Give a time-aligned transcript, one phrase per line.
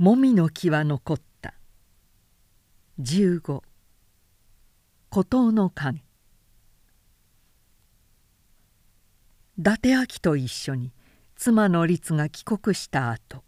[0.00, 1.52] もみの木は残った。
[3.00, 3.60] 15
[5.10, 6.02] 孤島の影
[9.58, 10.94] 伊達明と一緒に
[11.36, 13.44] 妻の律が帰国した後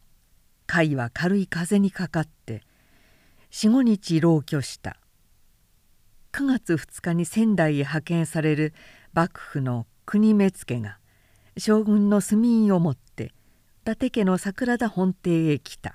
[0.66, 2.60] 甲斐は軽い風にかかって
[3.52, 4.98] 45日老居した。
[6.32, 8.74] 9月2日に仙台へ派遣される
[9.14, 10.98] 幕府の国目付が
[11.56, 13.30] 将軍の住印を持って伊
[13.84, 15.94] 達家の桜田本邸へ来た。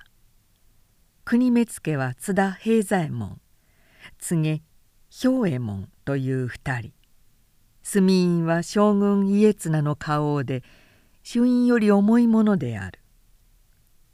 [1.30, 3.42] 国目付は津田平左衛門
[4.18, 4.62] 柘
[5.10, 6.94] 兵衛門という二人。
[7.84, 10.64] 住印は将軍家綱の花王で
[11.24, 13.02] 朱印より重いものである。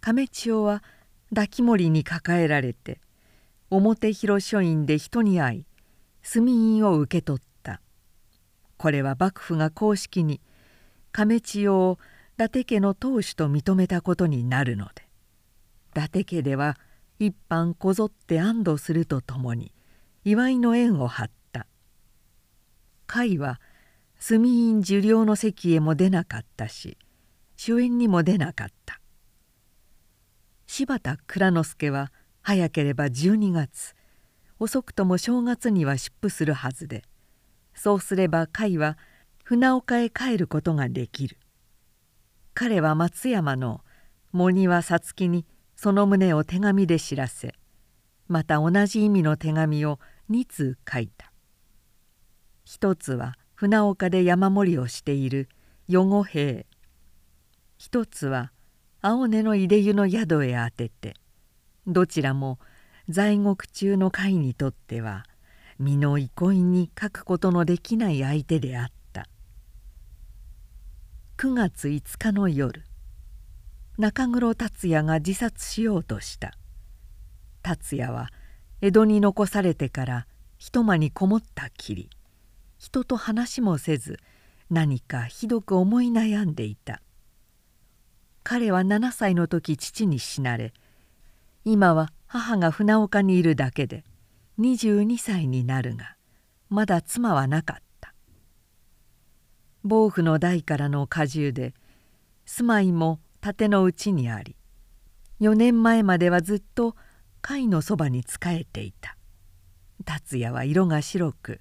[0.01, 0.83] 亀千代は
[1.29, 2.99] 抱き森に抱えられて
[3.69, 5.65] 表広書院で人に会い
[6.23, 7.79] 住印を受け取った。
[8.77, 10.41] これは幕府が公式に
[11.11, 11.99] 亀千代を
[12.33, 15.03] 伊達家の当主と認めたことになるので。
[15.91, 16.75] 伊達家では
[17.25, 19.73] 一般こぞって安堵するとともに
[20.25, 21.67] 祝いの縁を張った。
[23.07, 23.61] 甲斐は
[24.19, 26.97] 住院受領の席へも出なかったし
[27.55, 28.99] 主演にも出なかった。
[30.67, 33.95] 柴田蔵之介は早ければ12月
[34.59, 37.03] 遅くとも正月には出府するはずで
[37.73, 38.97] そうすれば甲斐は
[39.43, 41.37] 船岡へ帰ることができる。
[42.53, 43.81] 彼は松山の
[44.31, 45.45] 茂庭皐月に
[45.83, 47.55] その旨を手紙で知らせ
[48.29, 49.99] また同じ意味の手紙を
[50.31, 51.33] 2通書いた。
[52.63, 55.49] 一つは船岡で山盛りをしている
[55.89, 56.65] 与五兵。
[57.77, 58.53] 一つは
[59.01, 61.15] 青根の入れ湯の宿へ当てて
[61.85, 62.59] どちらも
[63.09, 65.25] 在獄中の会にとっては
[65.79, 69.27] 身の憩いに書くことのできない相手であった。
[71.35, 72.85] 9月5日の夜
[73.97, 76.57] 中黒達也が自殺しようとした。
[77.61, 78.29] 達也は
[78.81, 82.09] 江戸に残されてから一間にこもったきり。
[82.79, 84.19] 人と話もせず
[84.69, 87.01] 何かひどく思い悩んでいた。
[88.43, 90.73] 彼は7歳の時父に死なれ
[91.63, 94.03] 今は母が船岡にいるだけで
[94.59, 96.17] 22歳になるが
[96.69, 98.13] まだ妻はなかった。
[99.83, 101.73] 防府の代からの荷重で
[102.45, 104.55] 住まいも盾のうちにあり
[105.41, 106.95] 4年前まではずっと
[107.41, 109.17] 貝のそばに仕えていた。
[110.05, 111.59] 達也は色が白く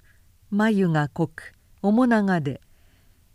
[0.49, 1.51] 眉が濃く
[1.81, 2.61] 面長で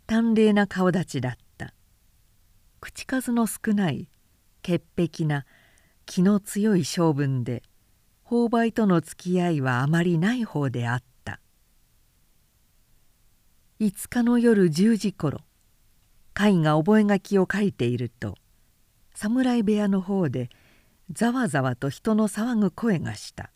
[0.07, 1.75] 淡麗な顔立ちだった。
[2.81, 4.09] 口数の少ない
[4.63, 5.45] 潔癖な
[6.07, 7.61] 気の強い性分で
[8.25, 11.39] 購買との付き合いはあまりない方であった。
[13.79, 15.41] 5日の夜10時ごろ
[16.39, 18.37] 甲斐が覚書を書いていると
[19.13, 20.49] 侍部屋の方で
[21.11, 23.51] ざわざわと人の騒ぐ声がした。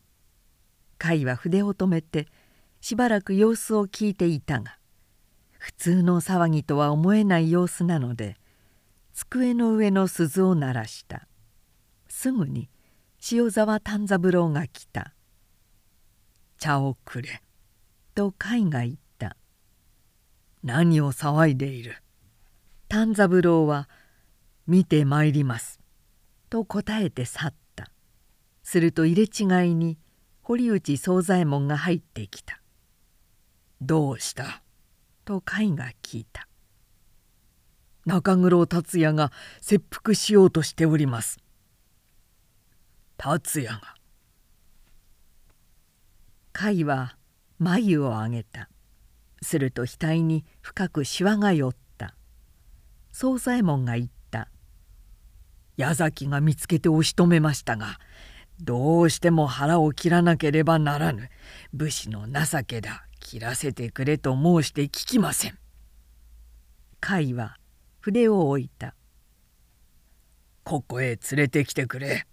[1.02, 2.28] 甲斐は筆を止めて
[2.82, 4.78] しばらく様子を聞いていたが
[5.60, 8.36] 普通の騒ぎとは思えない様子なので
[9.14, 11.26] 机の上の鈴を鳴らした。
[12.10, 12.70] すぐに
[13.32, 15.14] 塩沢丹三郎が来た
[16.60, 17.42] 「茶をくれ」
[18.14, 19.38] と甲斐が言った
[20.64, 21.96] 「何を騒いでいる」
[22.94, 23.90] 丹三郎は
[24.68, 25.80] 「見てまいります」
[26.52, 27.90] と答えて去った。
[28.62, 29.98] すると入れ違いに
[30.44, 32.62] 堀内惣左衛門が入ってきた
[33.82, 34.62] 「どうした?」
[35.26, 36.48] と甲斐が聞いた
[38.06, 41.40] 「中黒達也が切腹しようとしております」
[43.18, 43.96] 達也が。
[46.54, 47.18] 甲斐は
[47.58, 48.70] 眉を上げた。
[49.42, 51.76] すると額に深くしわが寄っ
[53.14, 54.50] た惣左衛門が言った
[55.78, 57.98] 「矢崎が見つけて押し止めましたが
[58.62, 61.30] どうしても腹を切らなければならぬ。
[61.74, 63.08] 武士の情けだ。
[63.24, 65.58] 切らせてくれと申して聞きません」
[67.02, 67.58] 甲斐は
[68.00, 68.96] 筆を置いた
[70.64, 72.28] 「ここへ連れてきてくれ」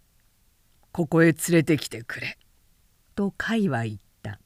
[0.93, 2.39] ここへ連れてきてくれ」
[3.15, 4.41] と甲斐は言った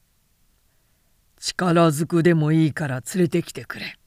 [1.40, 3.98] 「力ずくでもいいから連れてきてくれ」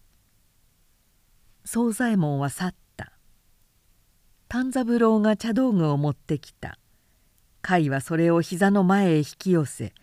[1.68, 3.12] 惣左衛門は去った。
[4.48, 6.80] 丹三郎が茶道具を持ってきた。
[7.62, 9.94] 甲斐はそれを膝の前へ引き寄せ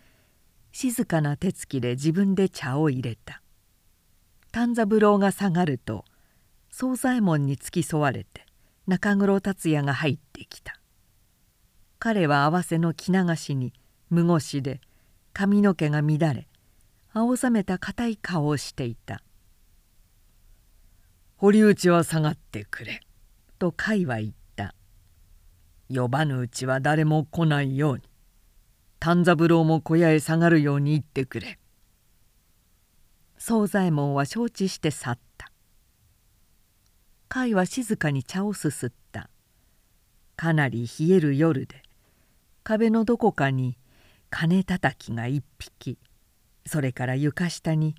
[0.71, 3.41] 静かな手つきで自分で茶を入れた。
[4.51, 6.05] 丹三郎が下がると
[6.69, 8.45] 惣左衛門に付き添われて
[8.85, 10.79] 中黒達也が入ってきた。
[11.97, 13.73] 彼は合わせの着流しに
[14.11, 14.81] 無腰で
[15.33, 16.47] 髪の毛が乱れ
[17.11, 19.23] 青ざめた硬い顔をしていた
[21.45, 23.01] 「堀内は下がってくれ」
[23.59, 24.73] と甲斐は言った。
[25.93, 28.01] 呼ばぬうちは誰も来ないように
[28.97, 31.59] 丹三郎も小屋へ下がるように言ってくれ」
[33.37, 35.51] 惣左衛門は承知して去った。
[37.29, 39.29] 甲斐は静かに茶をすすった。
[40.35, 41.83] かなり冷える夜で
[42.63, 43.77] 壁のどこかに
[44.31, 45.99] 鐘たたきが一匹
[46.65, 47.93] それから床下に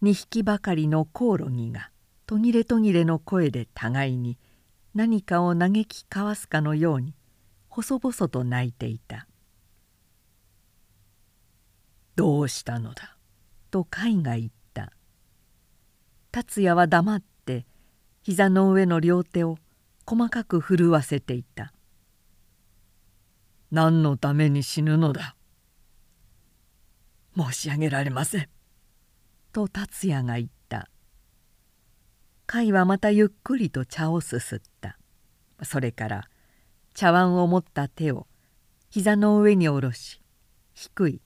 [0.00, 1.90] 二匹ばかりのコオロギが。
[2.26, 4.38] 途切れ途切れの声で互いに
[4.94, 7.14] 何かを嘆き交わすかのように
[7.68, 9.26] 細々と泣いていた
[12.16, 13.16] 「どうしたのだ」
[13.70, 14.54] と甲斐が言った。
[16.30, 17.64] 達也は黙って
[18.22, 19.58] 膝の上の両手を
[20.04, 21.72] 細かく震わせていた
[23.70, 25.36] 「何のために死ぬのだ」
[27.36, 28.48] 申し上げられません。
[29.52, 30.63] と達也が言った。
[32.46, 34.98] 甲斐はまたゆっくりと茶をすすった。
[35.62, 36.28] それから
[36.94, 38.26] 茶碗を持った手を
[38.90, 40.20] 膝の上に下ろし
[40.74, 41.20] 低い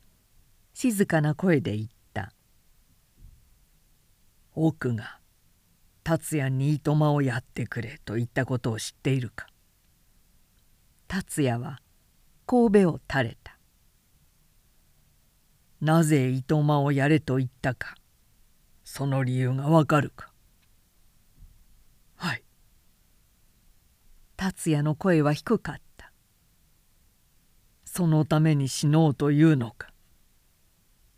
[0.74, 2.32] 静かな声で言った
[4.54, 5.18] 「奥が
[6.04, 9.46] 達也にいとまをやってくれ」と言ったことを知っているか。
[11.08, 11.80] 達也は
[12.46, 13.58] 神戸を垂れた。
[15.80, 17.94] なぜいとまをやれと言ったか
[18.82, 20.32] その理由がわかるか
[22.16, 22.42] はい
[24.38, 26.12] 達也の声は低かった。
[27.84, 29.88] そのために死のうというのか。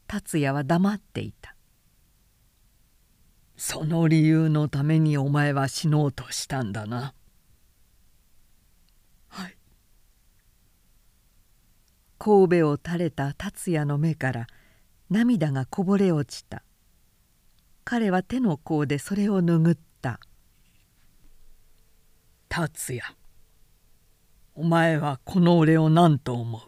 [0.06, 1.55] 達也は黙っていた。
[3.58, 7.12] その理由のためにお前は死のうとしたんだな。
[9.28, 9.58] はい。
[12.19, 14.46] 神戸を垂れた達也の目から
[15.11, 16.62] 涙がこぼれ落ちた。
[17.84, 20.20] 彼は手の甲でそれを拭った
[22.52, 23.02] 「達也
[24.56, 26.61] お前はこの俺を何と思う？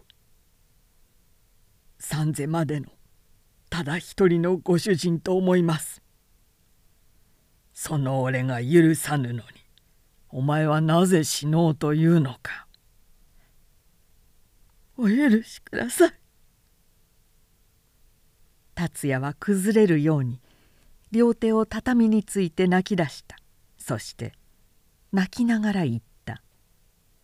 [1.99, 2.87] 三世までの
[3.69, 6.01] ただ一人のご主人と思います。
[7.75, 9.43] その俺が許さぬのに
[10.29, 12.69] お前はなぜ死のうというのか。
[14.97, 16.13] お許しください。
[18.77, 20.41] 達也は崩れるように
[21.11, 23.37] 両手を畳について泣き出した。
[23.79, 24.33] そして
[25.13, 26.43] 泣きながら言った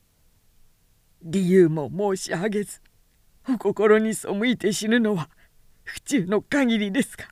[1.23, 2.81] 「理由も申し上げず
[3.49, 5.31] お心に背いて死ぬのは
[5.85, 7.27] 不忠の限りですが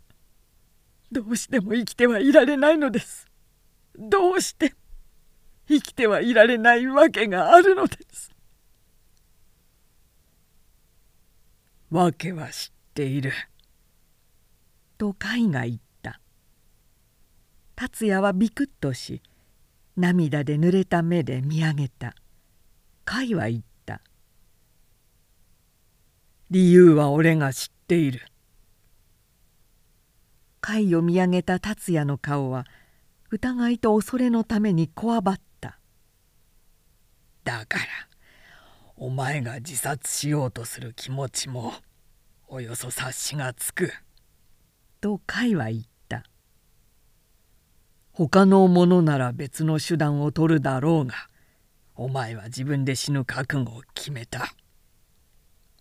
[1.12, 3.28] どうしても生きてはいられないのです
[3.96, 4.74] どうして
[5.68, 8.30] 生きてはいられないわけがあるのです」。
[11.90, 13.32] わけは知っている。
[14.98, 16.20] と甲斐が言った。
[17.76, 19.22] 達也はビクッとし
[19.96, 22.14] 涙で濡れた目で見上げた。
[23.06, 24.00] 甲斐は言った
[26.50, 28.26] 「理由は俺が知っている」
[30.60, 32.66] 甲斐を見上げた達也の顔は
[33.30, 35.78] 疑いと恐れのためにこわばった
[37.44, 37.84] 「だから
[38.96, 41.74] お前が自殺しようとする気持ちも
[42.48, 43.92] およそ察しがつく」
[45.00, 45.95] と甲斐は言った。
[48.18, 51.28] 他の者なら別の手段を取るだろうが
[51.94, 54.54] お前は自分で死ぬ覚悟を決めた。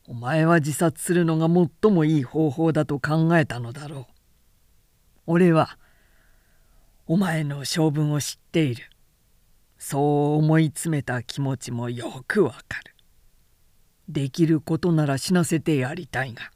[0.06, 4.06] お前は自殺するのが最もいい方法だと考えたのだろう。
[5.28, 5.78] 俺は
[7.08, 8.90] お前の性分を知っている。
[9.78, 10.00] そ
[10.36, 12.96] う思い詰めた気持ちもよくわかる。
[14.10, 16.52] できることなら死なせてやりたいが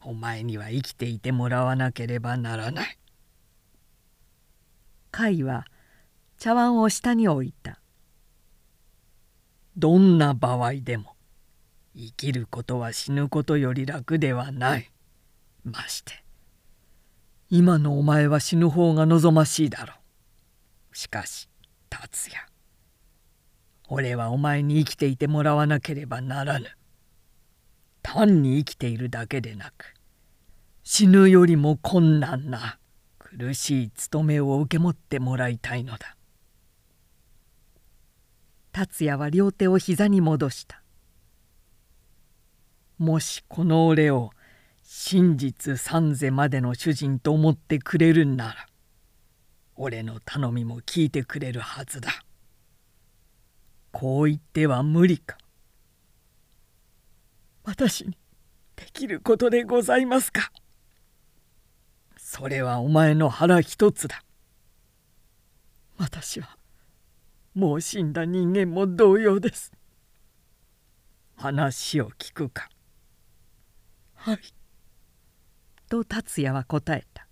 [0.00, 2.97] お前には生きていてもらわなければならない。
[5.10, 5.66] 甲斐は
[6.38, 7.80] 茶碗を下に置いた。
[9.76, 11.14] どんな場合でも
[11.94, 14.90] 生きることは死ぬことより楽ではない。
[15.64, 16.24] まして
[17.50, 19.94] 今のお前は死ぬ方が望ましいだろ
[20.92, 20.96] う。
[20.96, 21.48] しかし
[21.88, 22.42] 達也
[23.88, 26.66] 俺はお前に生きていてもらわなければならぬ。
[28.02, 29.94] 単に生きているだけでなく
[30.82, 32.78] 死ぬよりも困難な。
[33.38, 36.16] 苦しい務めを受け持ってもらいたいのだ。
[38.72, 40.82] 達也は両手を膝に戻した。
[42.98, 44.30] もしこの俺を
[44.82, 48.66] 真実三世までの主人と思ってくれるんなら
[49.76, 52.10] 俺の頼みも聞いてくれるはずだ。
[53.92, 55.38] こう言っては無理か。
[57.62, 58.18] 私に
[58.74, 60.50] できることでございますか。
[62.30, 64.22] それはお前の腹一つだ。
[65.96, 66.58] 私は
[67.54, 69.72] もう死んだ人間も同様です。
[71.36, 72.68] 話を聞くか」
[74.12, 74.40] 「はい」
[75.88, 77.26] と達也は答えた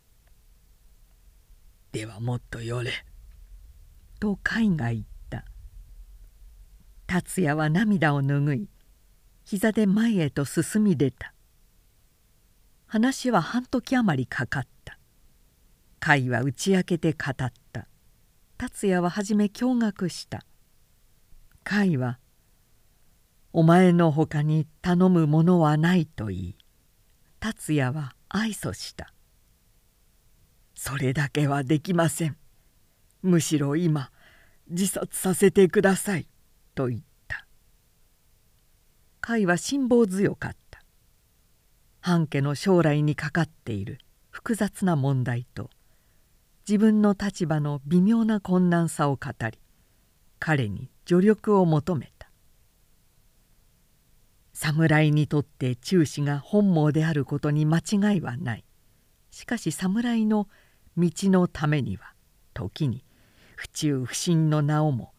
[1.93, 2.91] 「ではもっと寄れ」
[4.19, 5.45] と甲斐が言った。
[7.07, 8.71] 達也は涙を拭い
[9.45, 11.35] 膝で前へと進み出た。
[12.87, 14.76] 話は半時余りかかった
[16.07, 17.89] 甲斐は打ち明けて語った。
[18.57, 20.45] 達也は初め驚愕した。
[21.65, 22.21] 甲斐は
[23.53, 26.59] 「お前のほかに頼むものはない」と言い
[27.41, 29.13] 達也は愛想した
[30.77, 32.37] 「それだけはできません。
[33.23, 34.13] むしろ今
[34.69, 36.29] 自殺させてください」
[36.77, 37.49] と言った。
[39.27, 40.85] 甲斐は辛抱強かった。
[41.99, 43.99] 半家の将来にかかっている
[44.31, 45.69] 複雑な問題と
[46.69, 49.57] 自分の立場の微妙な困難さを語り
[50.41, 52.29] 彼に助力を求めた。
[54.53, 58.65] 侍にとって忠士が本望であることに間違いはない。
[59.31, 60.49] しかし侍の
[60.97, 62.15] 道のためには
[62.53, 63.05] 時に
[63.55, 65.13] 不忠不信の名をも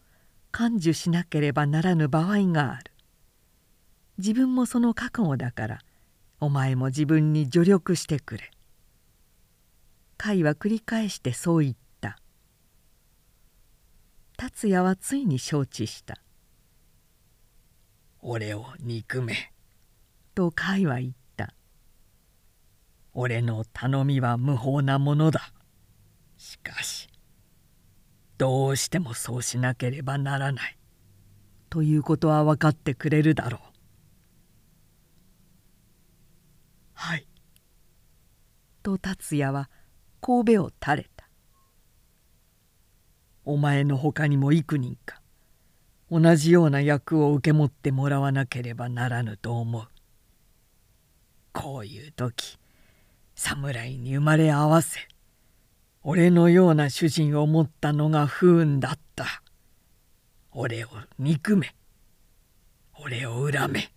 [0.52, 2.92] 感受しなければならぬ場合がある。
[4.18, 5.80] 自分もその覚悟だから
[6.42, 8.52] お前も自分に助力してくれ。
[10.18, 12.20] 甲斐は繰り返してそう言った。
[14.36, 16.22] 達也はついに承知した
[18.22, 19.52] 「俺を憎め」
[20.36, 21.56] と甲斐は言った
[23.14, 25.52] 「俺の頼みは無法なものだ。
[26.38, 27.10] しかし
[28.38, 30.78] どうしてもそうしなければならない」
[31.72, 33.62] ということは分かってくれるだろう。
[36.94, 37.28] はい。
[38.84, 39.70] と達也は
[40.22, 41.28] 神戸を垂れた。
[43.46, 45.22] お前のほかにも幾人か
[46.12, 49.88] 同じような役を受け持ってもらわなければならぬと思う。
[51.54, 52.58] こういう時
[53.36, 55.00] 侍に生まれ合わせ
[56.04, 59.44] 俺のような主人を持ったのが不運だった。
[60.52, 60.88] 俺を
[61.20, 61.76] 憎め。
[63.00, 63.92] 俺を恨め。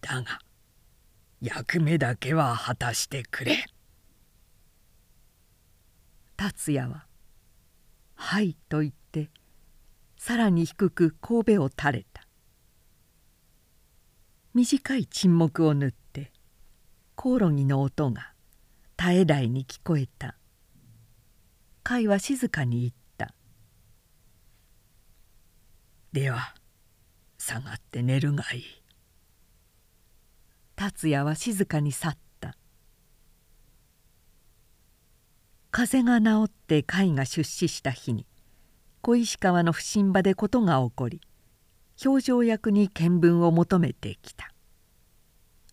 [0.00, 0.40] だが
[1.40, 3.64] 役目だけは果たしてくれ。
[6.44, 7.06] 達也は
[8.16, 9.30] 「はい」と言って
[10.18, 12.28] さらに低く神戸を垂れた。
[14.52, 16.30] 短い沈黙を縫って
[17.14, 18.34] コオロギの音が
[18.98, 20.36] 絶え台に聞こえた。
[21.82, 23.34] 甲斐は静かに言った
[26.12, 26.54] 「では
[27.38, 28.64] 下がって寝るがいい」
[30.76, 32.23] 達也は静かに去った。
[35.76, 38.28] 風が治って甲斐が出資した日に
[39.00, 41.20] 小石川の不審場で事が起こり
[42.04, 44.52] 表情役に見聞を求めてきた。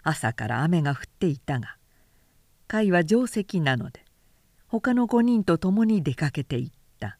[0.01, 1.75] 朝から雨が降っていたが
[2.67, 4.03] 甲斐は定石なので
[4.65, 7.20] 他の5人と共に出かけていった。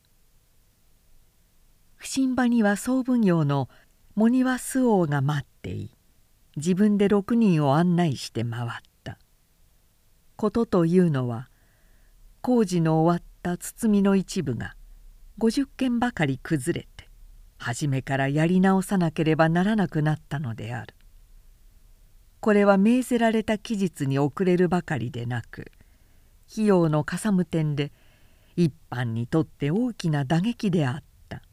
[1.98, 3.70] 不審場には総奉行の
[4.16, 5.92] 茂庭周王が待ってい
[6.58, 8.70] 自分で6人を案内して回っ
[9.04, 9.20] た。
[10.36, 11.51] ことというのは
[12.42, 14.76] 工事の終わった包みの一部が
[15.40, 17.08] 50件ばかり崩れて
[17.58, 20.96] 初めからやり直さなければならなくなったのである。
[22.42, 25.72] これは命ぜられた期日に遅れるばかりでなく
[26.52, 27.92] 費用のかさむ点で
[28.56, 31.44] 一般にとって大きな打撃であった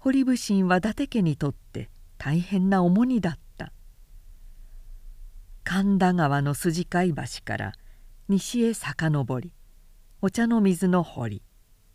[0.00, 3.72] 堀武神は伊達家にとって大変な重荷だった
[5.62, 7.72] 神田川の筋貝橋から
[8.30, 9.52] 西へ遡り
[10.20, 11.40] お茶の水の堀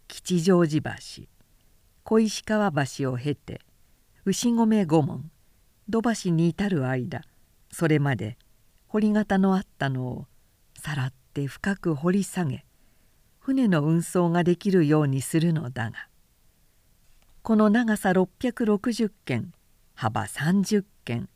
[0.07, 1.25] 吉祥寺橋
[2.03, 3.61] 小石川橋を経て
[4.25, 5.29] 牛込御門
[5.87, 7.21] 土橋に至る間
[7.71, 8.39] それまで
[8.87, 10.25] 堀型のあったのを
[10.75, 12.65] さらって深く掘り下げ
[13.37, 16.07] 船の運送ができるようにするのだが
[17.43, 19.53] この長さ660軒
[19.93, 21.29] 幅30軒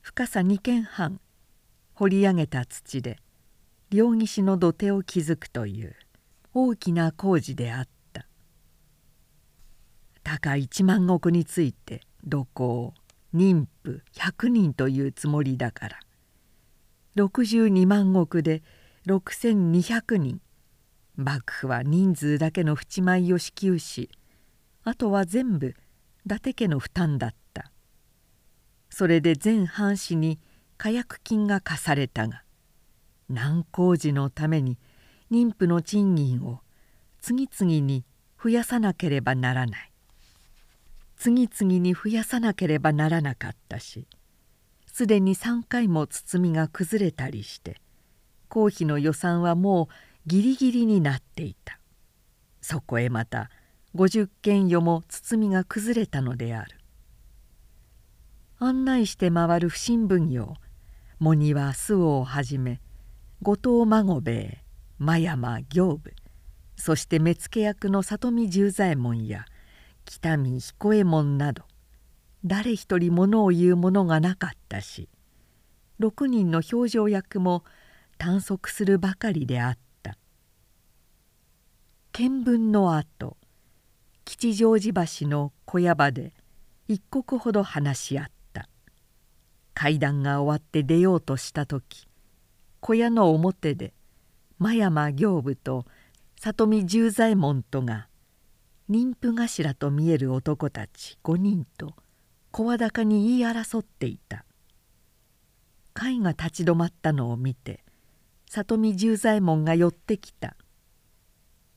[0.00, 1.18] 深さ2軒半
[1.94, 3.18] 掘り上げた土で
[3.94, 5.94] 両岸の土手を築くという
[6.52, 8.26] 大きな工事であった。
[10.24, 12.92] 高一万石について土工
[13.32, 16.00] 妊婦100人というつもりだから
[17.14, 18.64] 62万石で
[19.06, 20.40] 6200人
[21.14, 24.10] 幕府は人数だけの淵米を支給し
[24.82, 25.76] あとは全部
[26.26, 27.70] 伊達家の負担だった。
[28.90, 30.40] それで全藩士に
[30.78, 32.43] 火薬金が課されたが
[33.28, 34.78] 難工事のために
[35.30, 36.60] 妊婦の賃金を
[37.20, 38.04] 次々に
[38.42, 39.90] 増やさなければならない。
[41.16, 44.06] 次々に増やさなければならなかったし
[44.86, 47.80] すでに3回も包みが崩れたりして
[48.48, 49.94] 公費の予算はもう
[50.26, 51.78] ギリギリになっていた。
[52.60, 53.50] そこへまた
[53.94, 56.78] 50軒余も包みが崩れたのである。
[58.58, 60.54] 案内して回る不審奉行
[61.18, 62.80] 茂庭周防をはじめ
[63.44, 64.64] 後藤孫兵衛
[64.98, 66.14] 真山行部
[66.76, 69.44] そして目付役の里見十左衛門や
[70.06, 71.64] 北見彦右衛門など
[72.44, 75.10] 誰一人物を言う者がなかったし
[76.00, 77.64] 6人の表情役も
[78.16, 80.16] 短足するばかりであった。
[82.12, 83.36] 見聞のあと
[84.24, 86.32] 吉祥寺橋の小屋場で
[86.88, 88.68] 一刻ほど話し合った。
[89.74, 92.06] 階段が終わって出ようとした時
[92.86, 93.94] 小屋の表で
[94.58, 95.86] 真山行部と
[96.38, 98.08] 里見十左衛門とが
[98.90, 101.94] 妊婦頭と見える男たち5人と
[102.50, 104.44] 声高に言い争っていた。
[105.94, 107.82] 甲斐が立ち止まったのを見て
[108.50, 110.54] 里見十左衛門が寄ってきた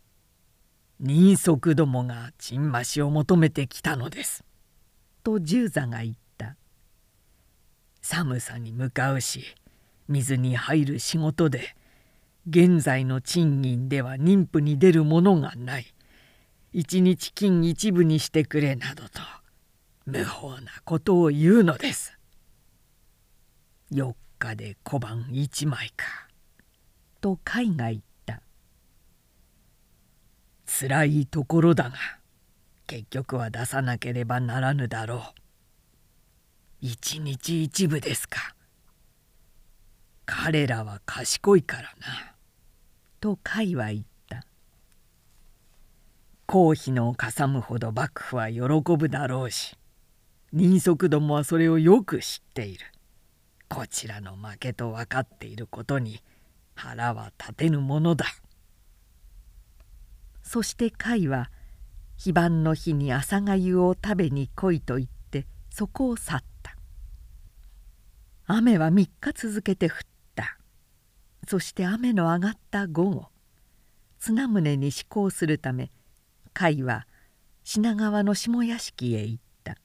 [1.00, 4.44] 「人足どもがちんましを求めてきたのです」
[5.24, 6.58] と十座が言った
[8.04, 9.56] 「寒さに向かうし
[10.08, 11.76] 水に入る仕事で
[12.50, 15.94] 現在の賃金では妊婦に出るものがない
[16.72, 19.22] 一日金一部にしてくれなどと
[20.06, 22.18] 無法なことを言うのです。
[23.92, 26.06] 4日で小判1枚か。
[27.20, 28.42] と海が言った。
[30.66, 31.98] つらいところだが
[32.86, 35.22] 結局は出さなければならぬだろう。
[36.80, 38.57] 一日一部ですか。
[40.28, 42.36] 彼らは賢いからな。
[43.20, 44.18] と海は言った。
[46.48, 48.62] 公費のかさむほど幕府は喜
[48.98, 49.78] ぶだろうし
[50.54, 52.86] 人足どもはそれをよく知っている
[53.68, 56.22] こちらの負けと分かっていることに
[56.74, 58.26] 腹は立てぬものだ
[60.42, 61.52] そして甲斐は
[62.16, 66.78] 非番の日に朝がゆを食べに来いと言ってそこを去った
[68.46, 70.17] 雨は3日続けて降った
[71.48, 73.26] そして雨の上がった午後
[74.20, 75.92] 綱宗に施行するため
[76.54, 77.08] 甲斐は
[77.64, 79.78] 品川の下屋敷へ行った。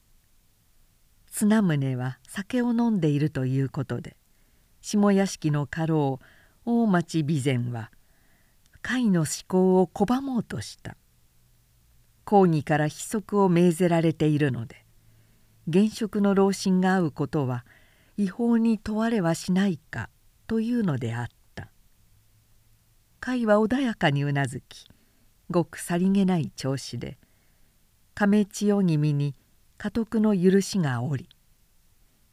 [1.31, 4.17] 綱宗は酒を飲んでいるということで
[4.81, 6.19] 下屋敷の家老
[6.65, 7.91] 大町備前は
[8.81, 10.97] 会の施行を拒もうとした。
[12.25, 14.83] 公儀から秘則を命ぜられているので
[15.67, 17.65] 現職の老臣が会うことは
[18.17, 20.09] 違法に問われはしないか
[20.47, 21.42] というのであった。
[23.25, 24.85] 会は穏やかにうなずき
[25.49, 27.17] ごくさりげない調子で
[28.13, 29.33] 亀千代君に
[29.77, 31.29] 家督の許しがおり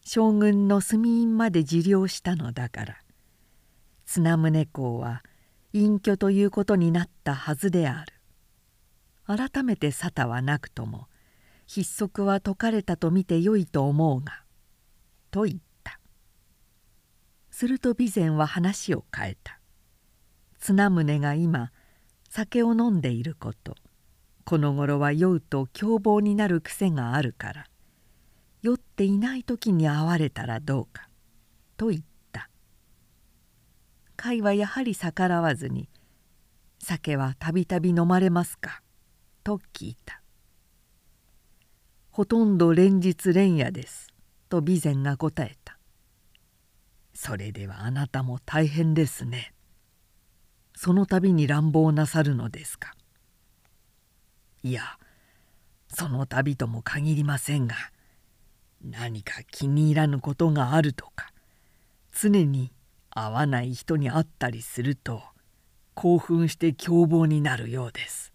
[0.04, 2.96] 将軍の住院まで受領したのだから
[4.04, 5.22] 綱宗公は
[5.72, 8.12] 隠居ということになったはずである。
[9.26, 11.06] 改めて沙汰はなくとも
[11.72, 14.42] 筆則は解かれたと見てよいと思うが」
[15.30, 16.00] と言った。
[17.52, 19.59] すると備前は話を変えた。
[20.60, 21.72] 綱宗が今
[22.28, 23.74] 酒を飲んでいること。
[24.44, 27.66] この頃は酔うと凶暴になる癖があるから。
[28.62, 31.08] 酔っていない時に会われたらどうか」
[31.76, 32.50] と言った。
[34.16, 35.88] 甲斐はやはり逆らわずに
[36.78, 38.82] 「酒はたびたび飲まれますか?」
[39.42, 40.22] と聞いた
[42.12, 44.08] 「ほとんど連日連夜です」
[44.50, 45.78] と備前が答えた
[47.14, 49.54] 「それではあなたも大変ですね」
[50.82, 52.94] その度に乱暴なさるのですか？
[54.62, 54.80] いや
[55.88, 57.74] その旅とも限りませんが
[58.82, 61.34] 何か気に入らぬことがあるとか
[62.18, 62.72] 常に
[63.10, 65.22] 会わない人に会ったりすると
[65.92, 68.32] 興奮して凶暴になるようです」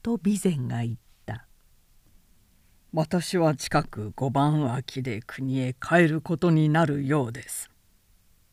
[0.00, 1.46] と備前が言った
[2.94, 7.68] 「私は近く五番秋で国へ帰ることになるようです」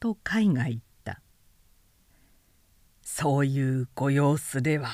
[0.02, 0.84] と海が言った
[3.06, 4.90] 「そういうご様子では」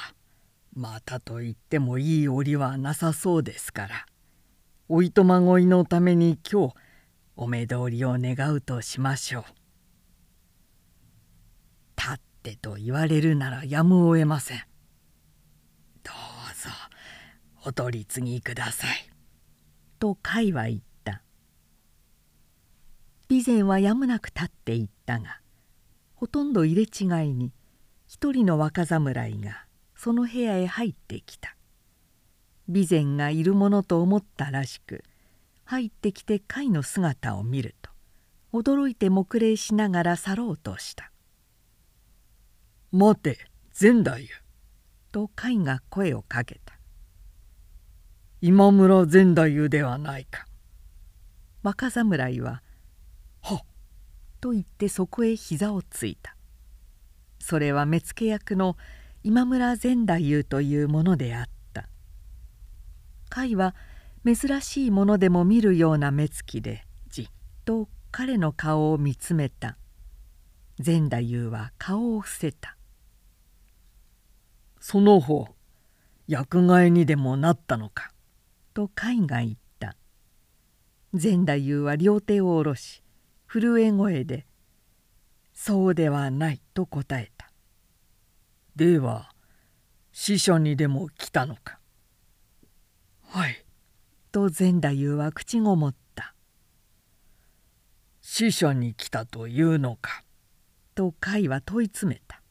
[0.76, 4.06] またと言ってもいい折はなさそうですから
[4.88, 6.76] おいとまごいのために今日
[7.36, 9.44] お目通りを願うとしましょう。
[11.98, 14.58] 立ってと言われるならやむを得ません。
[16.04, 16.70] どうぞ
[17.66, 19.10] お取り次ぎください。
[20.00, 21.22] と甲斐は言った。
[23.30, 25.40] 備前はやむなく立っていったが
[26.16, 27.52] ほとんど入れ違いに
[28.14, 29.64] 一人の若侍が
[29.96, 31.56] その部屋へ入ってきた。
[32.68, 35.06] 備前がいるものと思ったらしく
[35.64, 37.90] 入ってきて甲斐の姿を見ると
[38.52, 41.10] 驚いて黙礼しながら去ろうとした
[42.92, 43.38] 「待て
[43.72, 44.18] 善太夫」
[45.14, 46.78] と甲斐が声をかけた
[48.42, 50.46] 「今村善太夫ではないか」
[51.64, 52.62] 若侍は
[53.42, 53.62] 「はっ」
[54.42, 56.36] と言ってそこへ膝をついた。
[57.42, 58.78] それは目付役の
[59.24, 61.90] 今村善太夫というものであった。
[63.30, 63.76] 甲斐は
[64.26, 67.28] 珍しいものでも見るような目つきでじっ
[67.66, 69.78] と彼の顔を見つめた。
[70.80, 72.76] 善太夫は顔を伏せた
[74.80, 75.48] 「その方
[76.28, 78.12] 役替えにでもなったのか」
[78.74, 79.96] と甲斐が言った。
[81.14, 83.04] 善太夫は両手を下ろし
[83.48, 84.48] 震え声で
[85.54, 87.52] 「そうではない」と答えた
[88.76, 89.34] 「では
[90.12, 91.80] 死者にでも来たのか」
[93.24, 93.66] 「はい」
[94.32, 96.36] と善太夫は口ごもった
[98.22, 100.24] 「死者に来たというのか」
[100.96, 102.42] と甲斐は問い詰めた。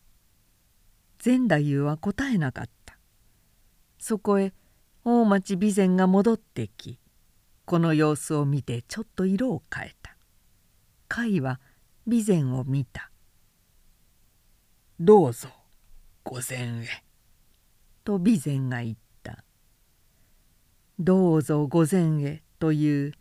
[1.19, 2.99] 善太夫は答えなかった。
[3.99, 4.55] そこへ
[5.05, 6.99] 大町備前が戻ってき
[7.67, 10.17] この様子を見てちょっと色を変えた。
[11.15, 11.61] 甲斐は
[12.11, 13.13] 備前を見た
[14.99, 15.49] 「どうぞ
[16.25, 17.05] 御前へ」
[18.03, 19.45] と備前が言った
[20.99, 23.13] 「どうぞ御前へ」という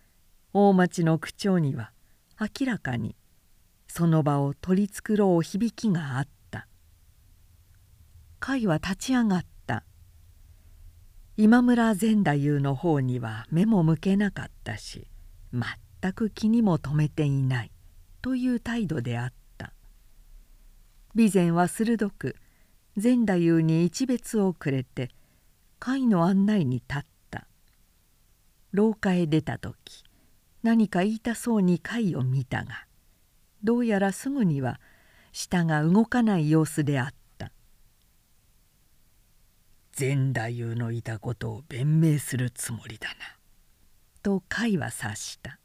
[0.53, 1.91] 大町の口調には
[2.39, 3.15] 明らかに
[3.87, 6.67] その場を取り繕う響きがあった。
[8.41, 9.83] 甲斐は立ち上がった。
[11.37, 15.07] 今村善太夫の方には目も向けなかったし
[15.53, 17.71] 全く気にも留めていない。
[18.21, 19.73] という態度であった。
[21.15, 22.35] 備前は鋭く
[22.97, 25.09] 善太夫に一別をくれて
[25.79, 27.47] 甲斐の案内に立った。
[28.71, 30.03] 廊下へ出た時
[30.61, 32.85] 何か言いたそうに甲斐を見たが
[33.63, 34.79] どうやらすぐには
[35.31, 37.51] 舌が動かない様子であった。
[39.91, 43.15] 善太夫のいたことを弁明するつもりだな。
[44.21, 45.59] と甲斐は察した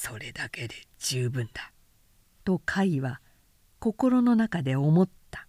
[0.00, 1.72] それだけで十分だ。
[2.44, 3.20] と甲斐は
[3.80, 5.48] 心の中で思った。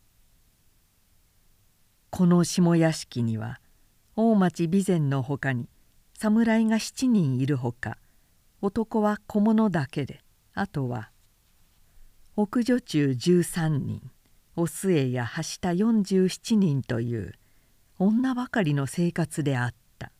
[2.10, 3.60] この下屋敷には
[4.16, 5.70] 大町備前のほかに
[6.18, 8.00] 侍が7人いるほか
[8.60, 10.20] 男は小物だけで
[10.56, 11.12] あとは
[12.36, 14.02] 奥女中13人
[14.56, 17.34] お末やはした47人という
[18.00, 20.12] 女ばかりの生活であった。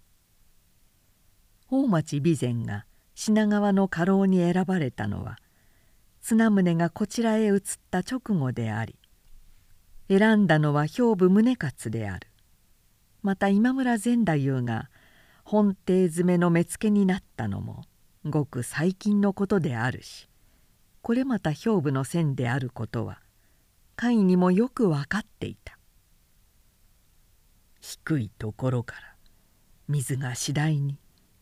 [1.72, 2.86] 大町備前が
[3.22, 5.40] 品川の家老に選ばれたのは
[6.22, 7.60] 綱宗がこちらへ移っ
[7.92, 8.96] た直後であり
[10.08, 12.30] 選んだのは兵部宗勝である。
[13.22, 14.90] また今村善太夫が
[15.44, 17.84] 本邸詰めの目付けになったのも
[18.24, 20.30] ごく最近のことであるし
[21.02, 23.20] これまた兵部の線であることは
[24.00, 25.78] 甲斐にもよく分かっていた。
[27.82, 29.02] 低いところから
[29.90, 30.98] 水が次第に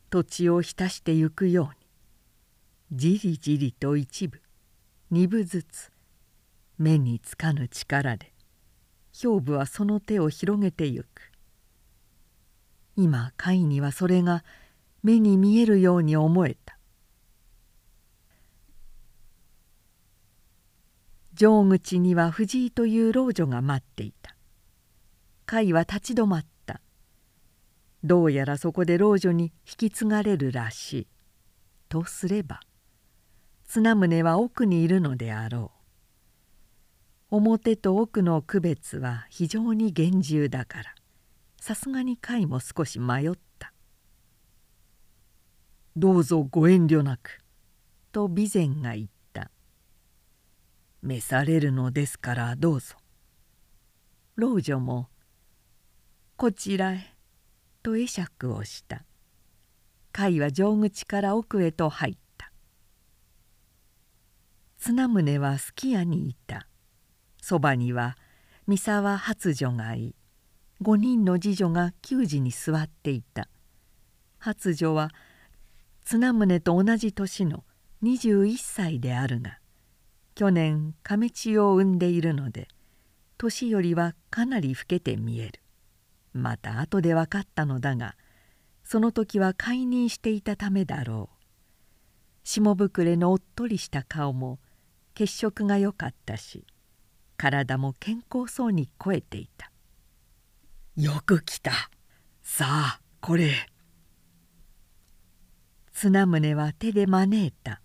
[0.09, 1.79] 土地を浸してゆくよう
[2.91, 2.97] に。
[2.97, 4.41] じりじりと一部
[5.11, 5.91] 二部ずつ
[6.77, 8.31] 目につかぬ力で
[9.13, 11.31] 兵部はその手を広げてゆく。
[12.95, 14.43] 今甲斐にはそれが
[15.03, 16.77] 目に見えるように思えた。
[21.35, 24.35] 城口には藤井という老女が待っていた。
[25.45, 26.56] 甲斐は立ち止まった。
[28.07, 31.07] どうやらそこで老女に引き継がれるらしい。
[31.89, 32.61] とすれば
[33.65, 35.73] 綱宗は奥にいるのであろ
[37.29, 37.35] う。
[37.35, 40.95] 表と奥の区別は非常に厳重だから
[41.59, 43.73] さすがに甲斐も少し迷った
[45.97, 47.43] 「どうぞご遠慮なく」
[48.13, 49.51] と備前が言った。
[51.01, 52.95] 召されるのですからどうぞ。
[54.37, 55.09] 老女も
[56.37, 57.13] 「こちらへ」
[57.83, 59.03] と会釈をした。
[60.15, 62.51] 甲斐は城口から奥へと入った。
[64.77, 66.67] 綱宗はすき家にいた。
[67.41, 68.17] そばには
[68.67, 70.15] 三沢初女がい
[70.81, 73.49] 5人の次女が給仕に座っていた。
[74.39, 75.11] 初女は
[76.03, 77.63] 綱宗と同じ年の
[78.03, 79.59] 21歳であるが
[80.35, 82.67] 去年亀千代を産んでいるので
[83.37, 85.59] 年よりはかなり老けて見える。
[86.37, 88.15] また後で分かったのだが
[88.83, 91.37] その時は解任していたためだろう。
[92.43, 94.59] 下膨れのおっとりした顔も
[95.13, 96.65] 血色が良かったし
[97.35, 99.71] 体も健康そうに肥えていた
[100.95, 101.71] 「よく来た。
[102.41, 103.51] さあこれ。
[105.91, 107.81] 綱宗は手で招いた。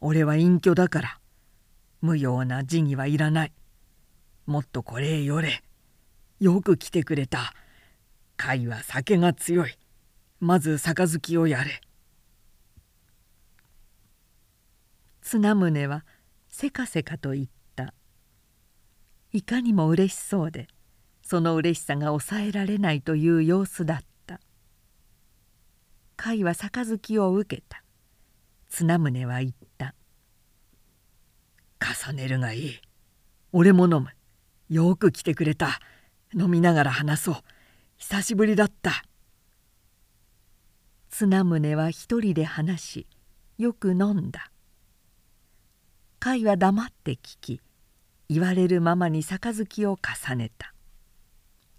[0.00, 1.20] 俺は隠居だから
[2.00, 3.52] 無用な辞儀はいらない。
[4.46, 5.62] もっとこれへよれ
[6.40, 7.52] よく来てくれた。
[8.38, 9.74] 貝は酒が強い。
[10.40, 11.82] まず杯をやれ。
[15.20, 16.06] 綱宗は
[16.48, 17.92] せかせかと言った。
[19.32, 20.66] いかにも嬉しそうで
[21.22, 24.40] その嬉しさが抑えられないという様子だった。
[26.16, 27.84] 甲斐は杯を受けた。
[28.70, 29.94] 綱宗は言った
[31.80, 32.80] 「重ねるがいい。
[33.52, 34.08] 俺も飲む。
[34.70, 35.80] よく来てくれた。
[36.34, 37.36] 飲みながら話そう。
[37.96, 39.02] 久しぶりだった」
[41.10, 43.06] 綱宗は一人で話し
[43.58, 44.50] よく飲んだ。
[46.22, 47.60] 甲斐は黙って聞き
[48.28, 50.72] 言われるままに杯を重ねた。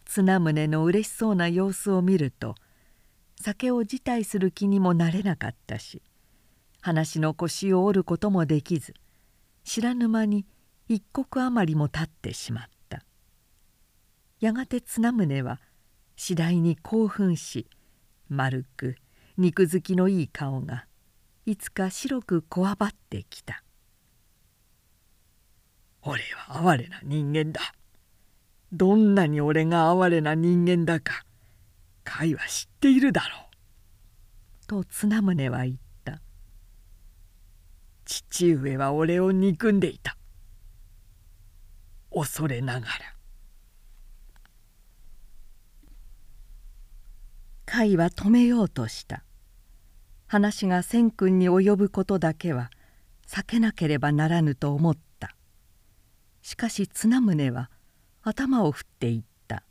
[0.05, 2.55] 綱宗のうれしそうな様子を見ると
[3.39, 6.01] 酒を辞退する気にもなれなかったし
[6.81, 8.93] 話の腰を折ることもできず
[9.63, 10.45] 知らぬ間に
[10.89, 12.70] 一刻余りも経ってしまった。
[14.41, 15.61] やがて綱宗は
[16.17, 17.67] 次第に興奮し
[18.27, 18.95] 丸く
[19.37, 20.85] 肉付きのいい顔が
[21.45, 23.63] いつか白くこわばってきた
[26.03, 27.61] 俺は哀れな人間だ。
[28.71, 31.25] どんなに俺が哀れな人間だか、
[32.03, 33.27] 甲斐は知っているだろ
[34.63, 34.67] う。
[34.67, 36.21] と綱宗は言った。
[38.05, 40.17] 父上は俺を憎んでいた。
[42.11, 43.20] 恐れながら。
[47.73, 49.23] 甲斐は止めようとした。
[50.27, 52.69] 話が千君に及ぶことだけは
[53.25, 55.37] 避けなければならぬと思った。
[56.41, 57.69] しかし綱宗は
[58.23, 59.63] 頭を振って言った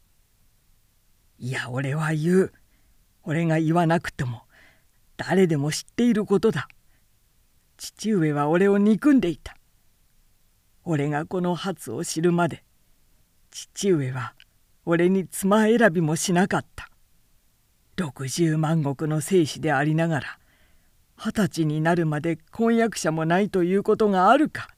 [1.38, 2.52] 「いや俺は言う。
[3.22, 4.44] 俺が言わなくても
[5.18, 6.68] 誰でも知っていることだ。
[7.76, 9.58] 父上は俺を憎んでいた。
[10.84, 12.64] 俺がこの初を知るまで
[13.50, 14.34] 父上は
[14.86, 16.89] 俺に妻選びもしなかった。
[18.08, 20.38] 60万石の生死でありながら
[21.16, 24.68] 二十歳になるまで婚約者もないということがあるか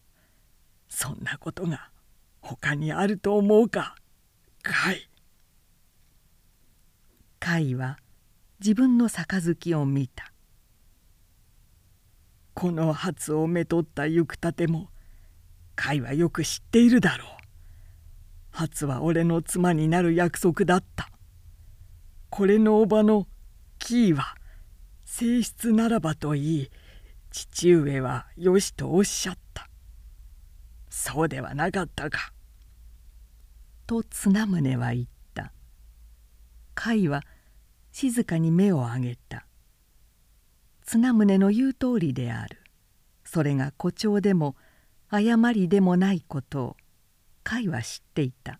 [0.88, 1.90] そんなことが
[2.40, 3.94] 他にあると思うか
[4.64, 5.12] 甲斐
[7.40, 7.98] 甲斐は
[8.60, 10.32] 自分の杯を見た。
[12.54, 14.90] この初をめとった行くたても
[15.74, 17.28] 甲斐はよく知っているだろう。
[18.50, 21.10] 初は俺の妻になる約束だった
[22.32, 23.26] これのおばの
[23.78, 24.36] キーは
[25.04, 26.70] 性質ならばといい
[27.30, 29.68] 父上はよしとおっしゃった
[30.88, 32.32] そうではなかったか。
[33.86, 35.52] と綱宗は言った。
[36.74, 37.22] 甲斐は
[37.92, 39.44] 静かに目を上げた。
[40.86, 42.62] 綱宗の言う通りである。
[43.24, 44.56] それが誇張でも
[45.10, 46.76] 誤りでもないことを
[47.44, 48.58] 甲斐は知っていた。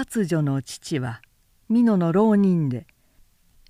[0.00, 1.22] 初女の父は
[1.68, 2.86] 美濃の浪人で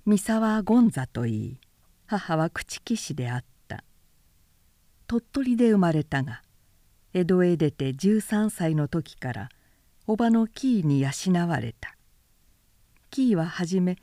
[0.05, 1.57] 三沢権座といい
[2.05, 3.83] 母は朽木氏であった。
[5.07, 6.43] 鳥取で生まれたが
[7.15, 9.49] 江戸へ出て13歳の時から
[10.05, 11.09] 叔母の紀伊に養
[11.47, 11.97] われた
[13.09, 13.97] 紀伊は初め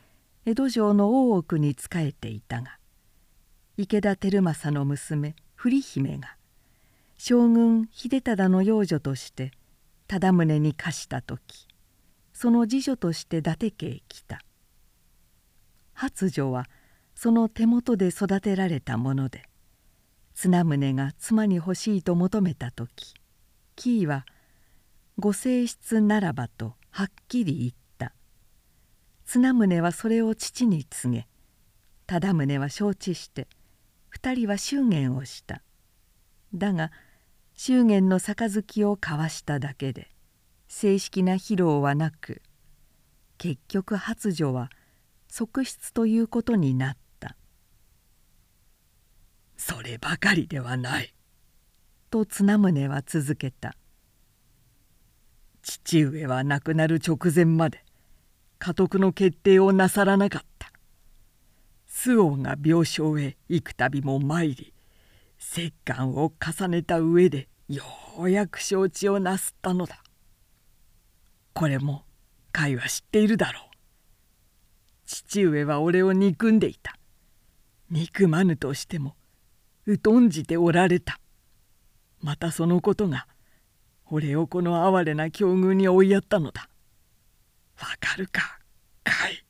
[0.46, 2.80] 江戸城の大奥に仕えていたが
[3.76, 6.34] 池田輝政の娘栗姫が
[7.18, 9.52] 将軍秀忠の養女として
[10.08, 11.65] 忠宗に課した時
[12.38, 14.42] その次女として伊達家へ来た。
[15.94, 16.66] 初女は
[17.14, 19.44] その手元で育てられたもので
[20.34, 23.14] 綱宗が妻に欲しいと求めた時
[23.74, 24.26] キーは
[25.18, 28.12] 「ご正室ならば」とはっきり言った。
[29.24, 31.26] 綱宗はそれを父に告げ
[32.06, 33.48] 忠宗は承知して
[34.10, 35.62] 二人は祝言をした。
[36.52, 36.92] だが
[37.54, 40.10] 祝言の杯を交わしただけで
[40.78, 42.42] 正式な披露はなく
[43.38, 44.68] 結局発女は
[45.26, 47.34] 側室ということになった。
[49.56, 51.14] そればかりではない」
[52.12, 53.74] と綱宗は続けた
[55.64, 57.82] 「父上は亡くなる直前まで
[58.58, 60.70] 家督の決定をなさらなかった」
[61.88, 64.74] 「周王が病床へ行くたびも参り
[65.56, 67.82] 折檻を重ねた上でよ
[68.18, 70.02] うやく承知をなすったのだ」
[71.56, 72.04] これも
[72.54, 73.62] 甲斐は知っているだろう。
[75.06, 76.98] 父上は俺を憎んでいた。
[77.88, 79.16] 憎まぬとしても
[80.04, 81.18] 疎んじておられた。
[82.20, 83.26] またそのことが
[84.04, 86.68] 俺をこの哀れな境遇に追いやったのだ。
[87.80, 88.58] わかるか
[89.02, 89.42] かい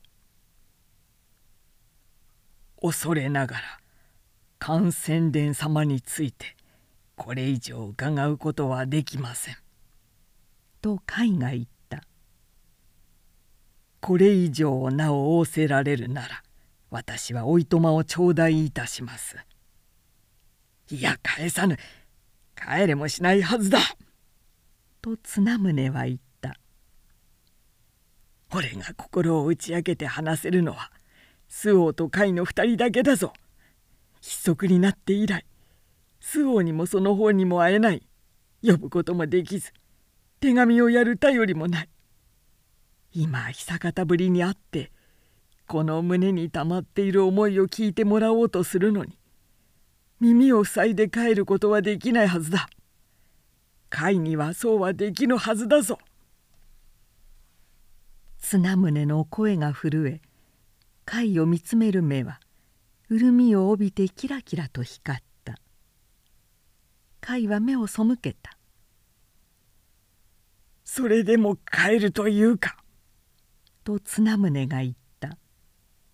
[2.80, 3.62] 恐れながら
[4.60, 6.54] 観戦殿様について
[7.16, 9.56] これ以上伺うことはできません。
[10.80, 11.70] と海が言った
[14.00, 16.42] 「これ以上なお仰せられるなら
[16.90, 19.36] 私はおいとまを頂戴いたします」。
[20.90, 21.76] いや返さぬ。
[22.54, 23.80] 帰れもしないはずだ。
[25.02, 26.58] と綱宗は言った。
[28.52, 30.92] 俺が心を打ち明けて話せるのは
[31.48, 33.32] 周防と甲斐の二人だけだぞ。
[34.22, 35.44] 筆足になって以来
[36.20, 38.06] 周防にもその方にも会えない。
[38.62, 39.72] 呼ぶこともできず
[40.40, 41.88] 手紙をやる頼りもない。
[43.18, 44.92] 今久方ぶりに会って
[45.66, 49.18] この胸にたまっている思いを聞いてもらおうとするのに
[50.20, 52.68] 耳を塞いで帰ることはできないはずだ。
[53.88, 55.98] 会にはそうはできぬはずだぞ。
[58.38, 60.20] 綱宗の声が震え
[61.06, 62.38] 貝を見つめる目は
[63.10, 65.54] 潤みを帯びてキラキラと光った
[67.22, 68.58] 貝は目を背けた
[70.84, 72.76] 「それでも帰るというか」
[73.86, 75.38] と綱宗が言った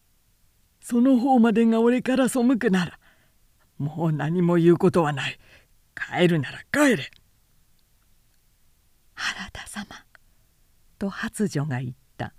[0.82, 3.00] 「その方までが俺から背くなら
[3.78, 5.40] もう何も言うことはない。
[5.94, 7.10] 帰るなら帰れ」
[9.14, 9.86] 原田様。
[10.98, 12.34] と発女が言った。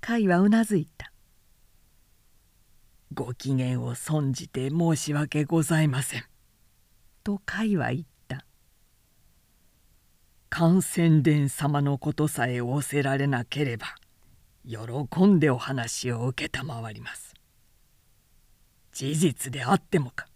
[0.00, 1.12] 甲斐はうなずいた。
[3.12, 6.24] ご機嫌を損じて申し訳ございません。
[7.22, 8.46] と甲斐は言った。
[10.48, 13.97] 観戦殿様のことさえ仰せられなければ
[14.68, 17.34] 喜んでお話を承ります。
[18.92, 20.26] 事実であってもか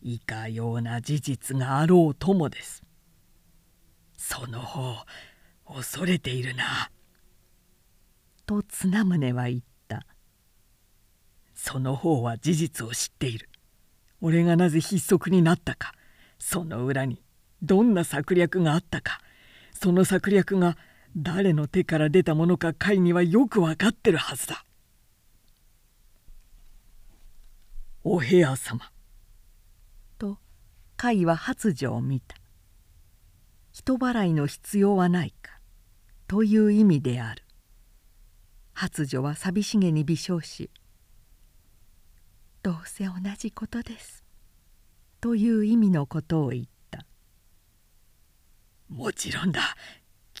[0.00, 2.82] いかような事実があろうともです。
[4.16, 5.04] その方
[5.66, 6.90] 恐れているな」
[8.46, 10.06] と綱宗は言った
[11.54, 13.50] 「その方は事実を知っている。
[14.22, 15.92] 俺がなぜ筆足になったか。
[16.38, 17.22] その裏に
[17.60, 19.20] どんな策略があったか。
[19.74, 20.78] その策略が
[21.16, 24.64] 誰の手から出たものか会にはよく分かってるはずだ」。
[28.04, 28.90] お部屋様。
[30.18, 30.38] と
[31.00, 32.36] 甲斐は発情を見た。
[33.72, 35.60] 人払いの必要はないか。
[36.26, 37.44] という意味である。
[38.72, 40.70] 発女は寂しげに微笑し
[42.62, 44.24] 「どうせ同じことです」
[45.20, 47.06] という意味のことを言った
[48.88, 49.76] 「もちろんだ。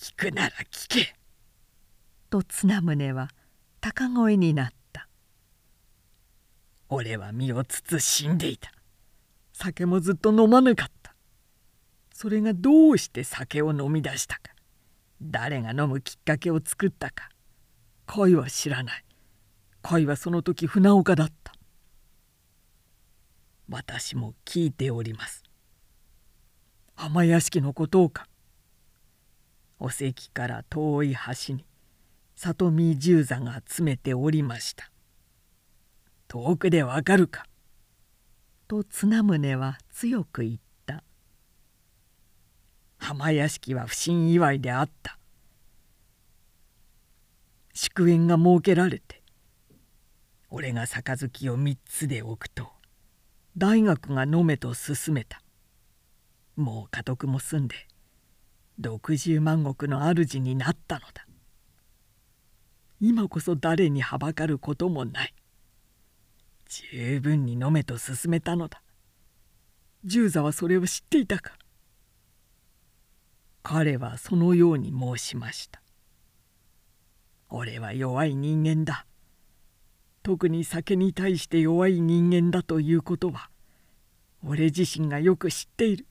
[0.02, 1.14] 聞くなら聞け」
[2.28, 3.30] と綱宗は
[3.80, 5.08] 高声になった
[6.90, 8.72] 「俺は身を慎んでいた。
[9.52, 11.14] 酒もずっと飲まなかった。
[12.12, 14.52] それがどうして酒を飲み出したか。
[15.22, 17.30] 誰が飲むきっかけを作ったか。
[18.06, 19.04] 恋は知らない。
[19.82, 21.52] 恋はその時船岡だった。
[23.68, 25.44] 私も聞いております。
[26.96, 28.26] 浜屋敷のことをか
[29.84, 31.16] お関から遠い
[31.46, 31.64] 橋に
[32.36, 34.92] 里見十座が詰めておりました。
[36.28, 37.46] 遠くでわかるか？
[38.68, 41.02] と綱宗は強く言った。
[42.96, 45.18] 浜屋敷は不審祝いであった。
[47.74, 49.20] 祝宴が設けられて
[50.48, 52.68] 俺が杯を3つで置くと
[53.56, 55.42] 大学が飲めと勧めた。
[56.54, 57.74] もう家督も済んで
[58.82, 61.26] 60万石の主になったのだ。
[63.00, 65.34] 今こそ誰にはばかることもない。
[66.68, 68.82] 十分に飲めと勧めたのだ。
[70.04, 71.52] 十座はそれを知っていたか。
[73.62, 75.80] 彼はそのように申しました。
[77.48, 79.06] 俺は弱い人間だ。
[80.22, 83.50] 特に酒に対して弱い人間だということは
[84.44, 86.06] 俺自身がよく知っている。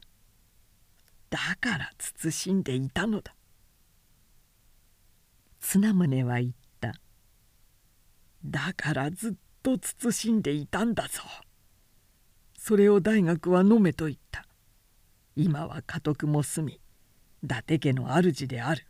[1.31, 3.33] だから慎んでいたのだ。
[5.61, 6.51] 綱宗は言っ
[6.81, 6.93] た。
[8.43, 9.79] だからずっと
[10.11, 11.21] 慎んでいたんだぞ。
[12.57, 14.45] それを大学は飲めと言った。
[15.37, 16.81] 今は家督も済み
[17.41, 18.85] 伊達家の主である。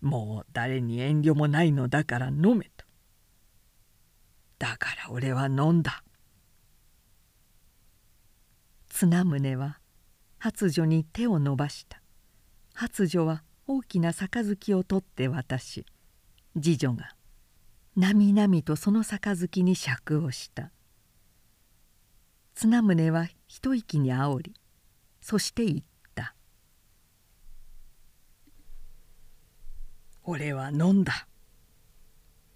[0.00, 2.84] もう誰に遠慮もないのだから飲めと。
[4.58, 6.02] だから俺は飲んだ。
[8.88, 9.78] 綱宗は
[10.42, 12.02] 発女に手を伸ばした。
[12.74, 15.86] 発女は大きな杯を取って渡し
[16.60, 17.10] 次女が
[17.94, 20.72] なみなみとその杯に酌をした。
[22.56, 24.52] 綱宗は一息にあおり
[25.20, 25.78] そして言っ
[26.16, 26.34] た。
[30.24, 31.28] 俺は飲んだ。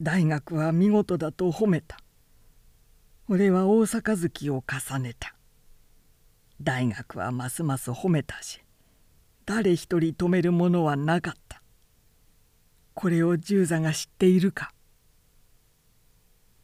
[0.01, 1.99] 大学は見事だと褒めた。
[3.29, 5.36] 俺は大阪月を重ねた。
[6.61, 8.63] 大学はますます褒めたし
[9.45, 11.63] 誰一人止めるものはなかった。
[12.95, 14.73] これを十座が知っているか。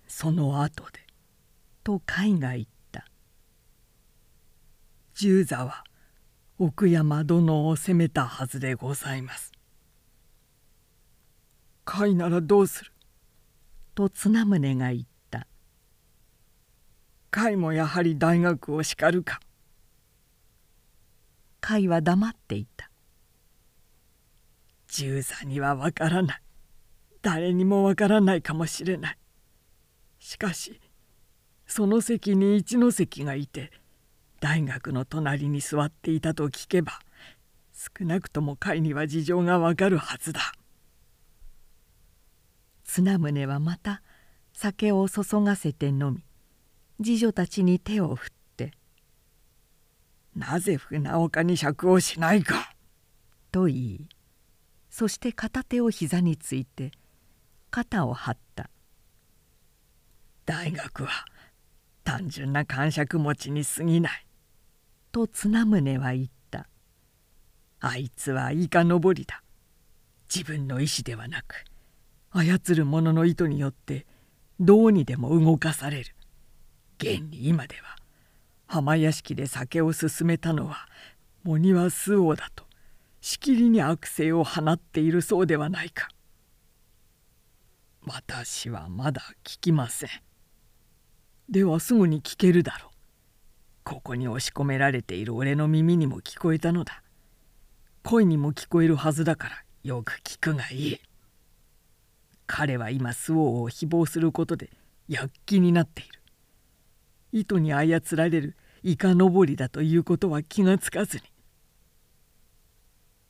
[0.09, 0.99] その後で
[1.85, 3.05] と海が言った。
[5.15, 5.85] 十座は
[6.59, 9.53] 奥山殿を責めたはずでございます。
[11.85, 12.93] 甲斐ならどうする？
[13.95, 15.47] と綱宗が言った。
[17.31, 19.39] 甲斐もやはり大学を叱るか。
[21.63, 22.91] 甲は黙っていた。
[24.89, 26.43] 十座にはわからない。
[27.23, 29.19] 誰にもわからないかもしれない。
[30.19, 30.81] しかし
[31.67, 33.71] その席に一ノ関がいて
[34.41, 36.99] 大学の隣に座っていたと聞けば
[37.73, 40.41] 少なくとも甲には事情がわかるはずだ。
[42.85, 44.03] 綱宗はまた
[44.53, 46.25] 酒を注がせて飲み
[47.03, 48.37] 次女たちに手を振って
[50.35, 52.75] 「なぜ船岡に酌をしないか」
[53.53, 54.09] と言い
[54.91, 56.93] そして片手を膝について
[57.71, 58.69] 肩を張った。
[60.45, 61.25] 大学は
[62.05, 64.27] 単純な感触持ちに過ぎない。
[65.11, 66.69] と綱宗は言った。
[67.81, 69.43] あいつはイカ登りだ。
[70.35, 71.65] 自分の意志ではなく
[72.31, 74.07] 操る者の意図によって
[74.61, 76.15] どうにでも動かされる。
[76.99, 77.97] 現に今では
[78.73, 80.89] 浜屋敷で酒を勧めたのは
[81.43, 82.65] モニワス王だと
[83.21, 86.09] しきりに悪性を放っているそうではないか。
[88.07, 90.09] 私はまだ聞きません。
[91.51, 92.91] ではすぐに聞けるだろう。
[93.85, 97.03] ここに押し込められている俺の耳にも聞こえたのだ。
[98.03, 100.99] 声にも聞こえるはずだからよく聞くがいい。
[102.47, 104.71] 彼は今周防を誹謗することで
[105.09, 106.23] 躍起になっている。
[107.33, 111.23] 糸に操られるイカ登りだということは気がつかずに。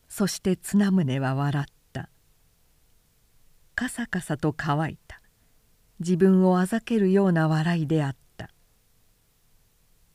[0.09, 2.09] そして綱宗は笑った。
[3.75, 5.21] カサカサと乾いた。
[6.01, 8.51] 自分をあざけるような笑いであった。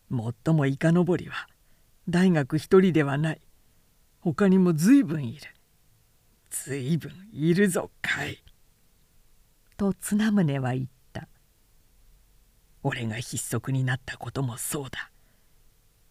[0.10, 1.48] もっともイカ登りは
[2.10, 3.42] 大学一人ではない。
[4.20, 5.42] 他にも随分いる。
[6.50, 8.44] 随分いるぞかい。
[9.78, 11.28] と綱宗は言った。
[12.84, 15.12] 俺が筆足になったこともそうだ。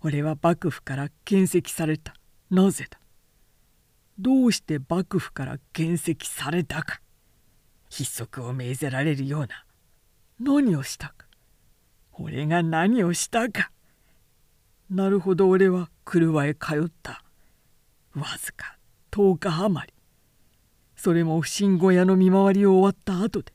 [0.06, 2.14] 俺は幕府から検責された。
[2.48, 3.00] なぜだ？
[4.20, 7.00] どうして幕府から検責されたか。
[7.90, 9.64] 筆足を命ぜられるような。
[10.38, 11.26] 何をしたか。
[12.12, 13.72] 俺が何をしたか。
[14.88, 17.24] なるほど俺は車へ通った。
[18.14, 18.78] わずか
[19.10, 19.92] 10日余り。
[20.94, 23.52] それも不審小屋の見回りを終わった後で。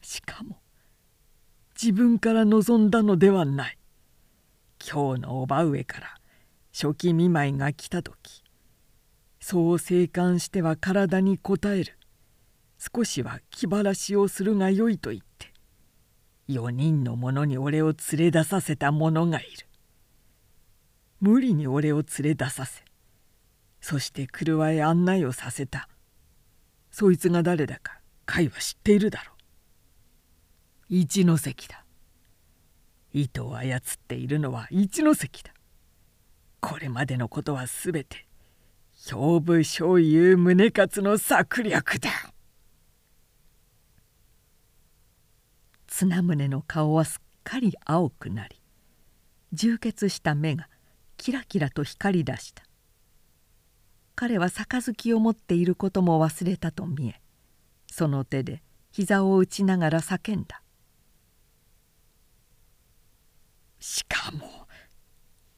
[0.00, 0.56] しかも
[1.78, 3.76] 自分から望んだのではない。
[4.86, 6.14] 今日のおば上から
[6.70, 8.42] 初期見舞いが来た時
[9.40, 11.98] そう静観しては体に応える。
[12.78, 15.52] 少しは気晴らしをするがよいと言って
[16.48, 19.66] 4人の者に俺を連れ出させた者がいる。
[21.20, 22.82] 無理に俺を連れ出させ
[23.80, 25.88] そして車へ案内をさせた。
[26.90, 29.34] そいつが誰だか甲斐は知っているだろう。
[30.90, 31.83] 一ノ関だ。
[33.14, 35.52] 糸を操っているのは一ノ関だ。
[36.60, 38.26] これまでのことは全て
[39.06, 42.10] 兵部将優宗勝の策略だ。
[45.86, 48.60] 綱宗の顔はすっかり青くなり
[49.52, 50.68] 充血した目が
[51.16, 52.64] キラキラと光り出した。
[54.16, 57.20] 彼は杯を持っていることも忘れたと見え
[57.88, 60.63] その手で膝を打ちながら叫んだ。
[63.84, 64.66] しかも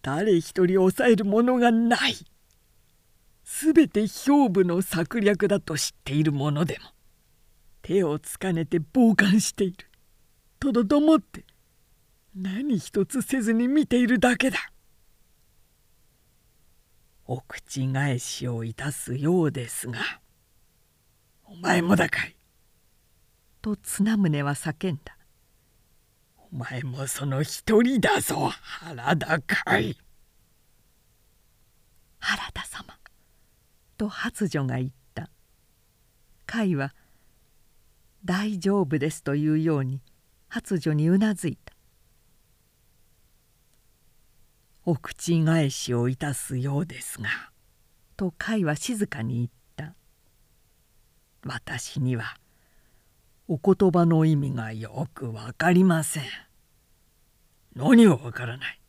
[0.02, 2.16] 誰一人抑えるものがない。
[3.44, 6.90] すべて兵部の策略だと知っている者でも
[7.82, 9.76] 手をつかねて傍観している。
[10.58, 11.44] とどどもって
[12.34, 14.58] 何一つせずに見ているだけだ。
[17.26, 20.00] お口返しをいたすようですが
[21.44, 22.36] お前もだかい。
[23.62, 25.15] と綱宗は叫んだ。
[26.52, 29.96] お前もその一人だぞ原田かい
[32.18, 32.98] 原田様
[33.96, 35.30] と発女が言った。
[36.46, 36.94] 甲斐は
[38.24, 40.00] 「大丈夫です」というように
[40.48, 41.74] 発女にうなずいた。
[44.84, 47.28] お口返しをいたすようですが
[48.16, 49.94] と甲斐は静かに言った。
[51.44, 52.36] 私には
[53.48, 56.24] お言葉の意味がよく分かりません。
[57.74, 58.80] 何が分からない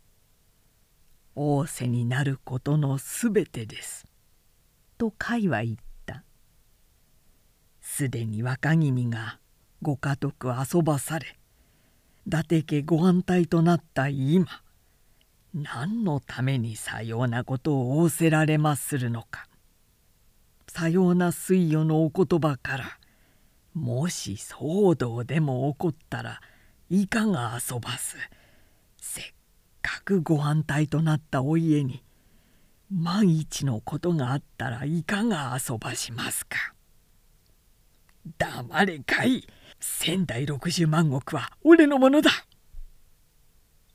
[1.36, 4.06] 仰せになることのすべてです。
[4.98, 6.24] と甲は言った。
[7.82, 9.40] すでに若君が
[9.82, 11.38] ご家督遊ばされ
[12.26, 14.48] 伊達家ご反対となった今
[15.54, 19.48] 何のためにさようなことを仰せられまするのか
[20.68, 23.00] さような水魚のお言葉から
[23.78, 26.42] もし騒動でも起こったら
[26.90, 28.18] いかが遊ばす。
[29.00, 29.26] せっ
[29.82, 32.04] かくご反対となったお家に
[32.92, 36.74] 万一のことがあったらいかが遊ばしますか。
[38.38, 39.48] 黙れかい。
[39.80, 42.32] 仙台六十万石は俺のものだ。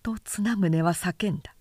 [0.01, 1.57] と綱宗は叫んだ。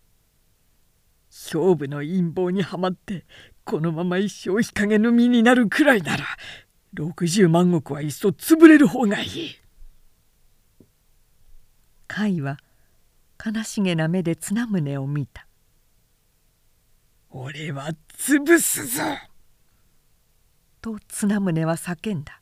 [1.32, 3.26] 勝負の陰謀にはまって
[3.64, 6.26] このまま一生日陰の身になるくらいなら
[6.96, 9.56] 60万石はいっそ潰れる方がいい。
[12.08, 12.58] 甲斐は
[13.44, 15.48] 悲しげな目で綱宗を見た。
[17.30, 19.04] 俺は潰すぞ
[20.82, 22.42] と綱宗は叫んだ。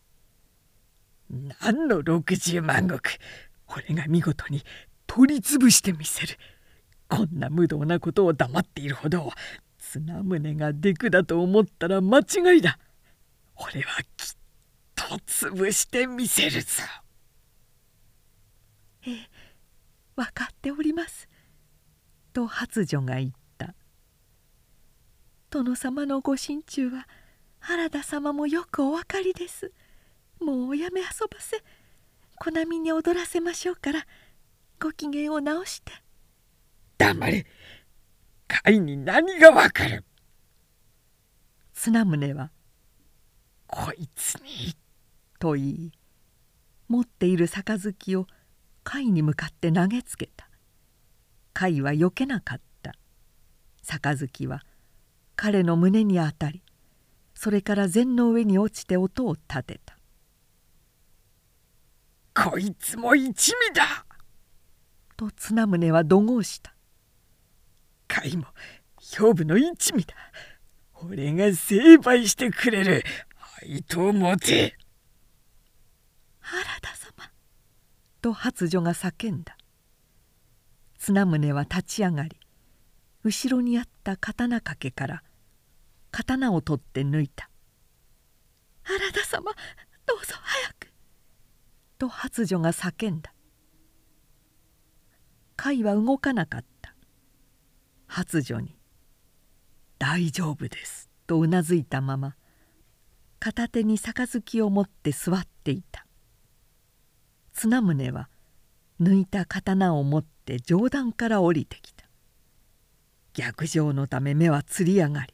[1.61, 3.19] 何の60万石？
[3.67, 4.63] 俺が見事に
[5.05, 6.37] 取り潰してみせる。
[7.07, 9.31] こんな無道なことを黙っているほど
[9.79, 12.77] 綱宗がデクだと思ったら間違いだ
[13.55, 14.35] 俺はきっ
[15.09, 16.83] と潰してみせるぞ
[19.07, 19.29] ええ
[20.15, 21.29] 分かっております。
[22.33, 23.73] と発女が言った。
[25.49, 27.07] 殿様のご心中は
[27.59, 29.71] 原田様もよくお分かりです。
[30.41, 31.63] もうおやめ遊ばせ。
[32.37, 34.05] 小波に踊らせましょうから。
[34.79, 35.91] ご機嫌を直して。
[36.97, 37.43] 黙れ。
[37.43, 40.03] 甲斐に何がわかる。
[41.73, 42.51] 綱宗は
[43.65, 44.75] 「こいつに」
[45.39, 45.91] と言い
[46.87, 48.25] 持っている杯を
[48.83, 50.49] 甲斐に向かって投げつけた。
[51.53, 52.93] 甲斐はよけなかった。
[53.97, 54.63] 杯は
[55.35, 56.61] 彼の胸に当たり
[57.33, 59.97] それから禅の上に落ちて音を立てた
[62.51, 64.05] 「こいつも一味だ!」
[65.17, 66.73] と綱宗は怒号した。
[68.07, 68.45] 甲斐も
[68.99, 70.15] 兵部の一味だ。
[70.93, 73.03] 俺が成敗してくれる。
[73.37, 74.77] 配当持て
[76.51, 77.31] 原田様。
[78.21, 79.55] と発女が叫んだ。
[80.97, 82.37] 綱宗は立ち上がり
[83.23, 85.23] 後ろにあった刀掛けから
[86.11, 87.49] 刀を取って抜いた
[88.83, 89.53] 「原田様
[90.05, 90.91] どうぞ早く」
[91.99, 93.31] と発女が叫んだ。
[95.55, 96.95] 甲斐は動かなかった。
[98.07, 98.75] 発女に
[99.99, 102.35] 「大丈夫です」とうなずいたまま
[103.39, 106.08] 片手に杯を持って座っていた。
[107.59, 108.29] 綱宗は
[109.01, 112.05] 抜いた刀を持って上段から降りてきた。
[113.33, 115.33] 逆上のため目はつり上がり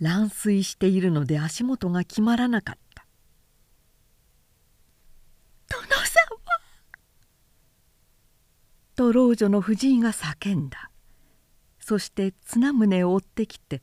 [0.00, 3.06] 乱睡しているので足元が決まらなかった
[5.68, 6.02] 「殿様!」
[8.96, 10.90] と老女の藤井が叫んだ。
[11.78, 13.82] そして綱宗を追ってきて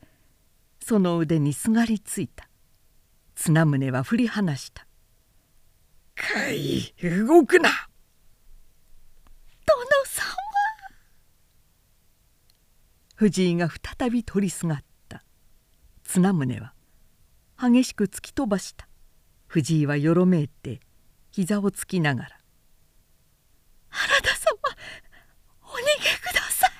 [0.82, 2.48] その腕にすがりついた。
[3.36, 4.84] 綱宗は振り離した
[6.20, 7.70] 「かい動くな!」
[9.66, 10.36] 殿様。
[13.16, 15.22] 藤井が再び取りすがった。
[16.04, 16.74] 綱宗は
[17.58, 18.88] 激しく突き飛ばした。
[19.46, 20.80] 藤井はよろめいて
[21.30, 22.40] 膝をつきながら
[23.88, 24.56] 「原田様
[25.62, 25.70] お逃
[26.02, 26.70] げください」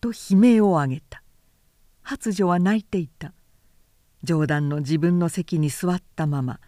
[0.00, 1.22] と悲鳴を上げた。
[2.02, 3.32] 発女は泣いていた。
[4.22, 6.60] 冗談の自分の席に座ったまま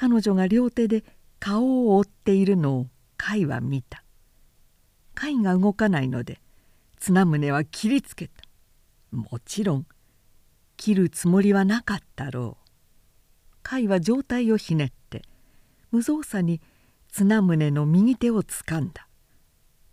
[0.00, 1.02] 彼女が両手で
[1.40, 2.84] 顔を覆っているのを
[3.18, 4.04] 甲斐は見た。
[5.20, 6.40] 甲斐が動かないので
[7.00, 8.44] 綱宗は切りつけた。
[9.10, 9.86] もちろん
[10.76, 12.66] 切るつもりはなかったろう。
[13.68, 15.22] 甲斐は上体をひねって
[15.90, 16.60] 無造作に
[17.10, 19.08] 綱宗の右手をつかんだ。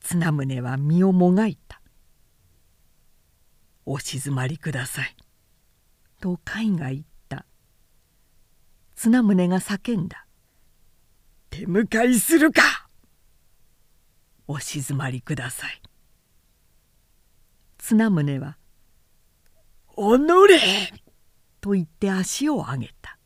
[0.02, 1.82] 綱宗は身をもがいた
[3.88, 5.16] お静まりください」
[6.22, 7.15] と甲斐が言った。
[8.96, 10.26] 綱宗が叫んだ
[11.50, 12.62] 「手向かいするか!」
[14.48, 15.82] お静まりください。
[17.78, 18.58] 綱宗は
[19.98, 20.60] 「おのれ!」
[21.62, 23.18] と言って足を上げた。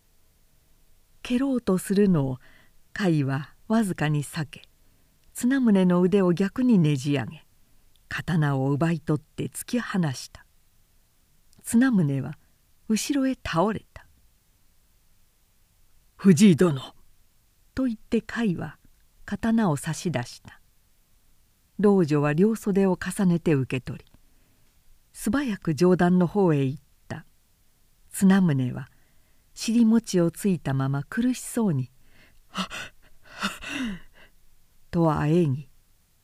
[1.22, 2.36] 蹴ろうとするのを
[2.98, 4.64] 甲斐はわずかに避け
[5.34, 7.46] 綱宗の腕を逆にねじ上げ
[8.08, 10.46] 刀を奪い取って突き放した。
[11.64, 12.38] 綱宗は
[12.88, 13.89] 後ろへ倒れた
[16.22, 16.82] 藤井殿」
[17.74, 18.78] と言って甲斐は
[19.24, 20.60] 刀を差し出した。
[21.80, 24.06] 老女は両袖を重ねて受け取り
[25.14, 27.26] 素早く上段の方へ行った。
[28.12, 28.92] 綱宗は
[29.54, 31.90] 尻餅をついたまま苦しそうに
[34.92, 35.70] 「とあえぎ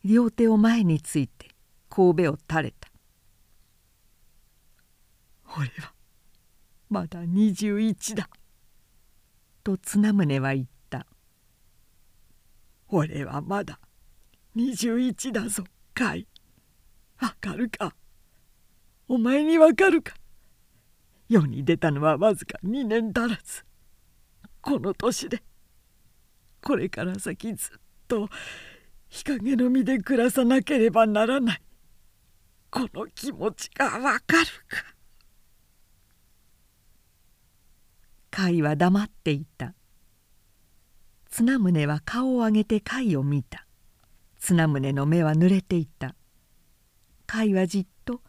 [0.03, 1.55] 両手を前について
[1.89, 2.91] 神戸を垂れた
[5.55, 5.93] 「俺は
[6.89, 8.29] まだ21だ」
[9.65, 11.07] と綱宗は言った
[12.87, 13.79] 「俺はまだ
[14.55, 15.63] 21だぞ
[15.95, 16.27] かい。
[17.19, 17.95] わかるか？
[19.07, 20.13] お前にわかるか？
[21.27, 23.65] 世に出たのはわずか2年足らず。
[24.61, 25.41] この年で
[26.61, 28.29] これから先ずっと
[29.09, 31.61] 日陰の身で暮らさなければならない。
[32.69, 34.94] この気持ちがわかるか？
[38.35, 39.73] 甲斐は黙っていた。
[41.29, 43.65] 綱宗は顔を上げて甲斐を見た。
[44.39, 46.15] 綱宗の目は濡れていた。
[47.31, 48.19] 甲斐はじっと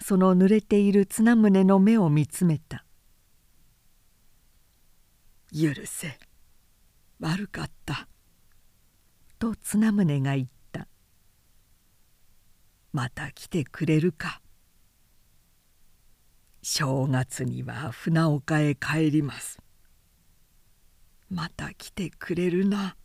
[0.00, 2.84] その濡れている綱宗の目を見つめた
[5.54, 6.18] 「許せ。
[7.20, 8.08] 悪かった」
[9.38, 10.88] と綱宗が言った
[12.92, 14.40] 「また来てくれるか」
[16.66, 19.58] 正月には船岡へ帰ります。
[21.28, 22.96] また来てくれるな。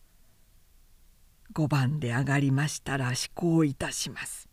[1.53, 4.47] 5番で上がりましたら施行いたします。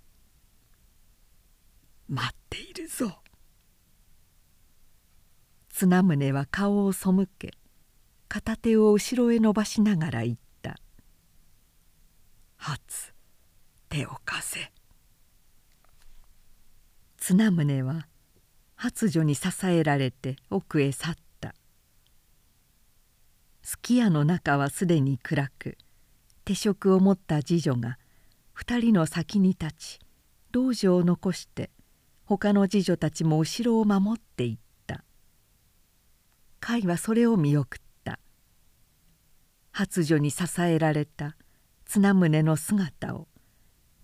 [2.09, 3.21] 待っているぞ。
[5.69, 7.53] 綱宗は顔を背け
[8.29, 10.81] 片手を後ろへ伸ばしながら言った
[12.57, 13.13] 「初
[13.89, 14.73] 手を貸せ」
[17.19, 18.09] 綱宗は
[18.77, 21.55] 発女に支えられて奥へ去った。
[23.63, 25.77] すき家の中はすでに暗く
[26.45, 27.99] 手食を持った次女が
[28.53, 29.99] 二人の先に立ち
[30.53, 31.71] 道場を残して
[32.27, 35.05] 他の次女たちも後ろを守っていった。
[36.61, 38.19] 甲斐はそれを見送った。
[39.73, 41.37] 発女に支えられた
[41.87, 43.29] 綱宗の姿を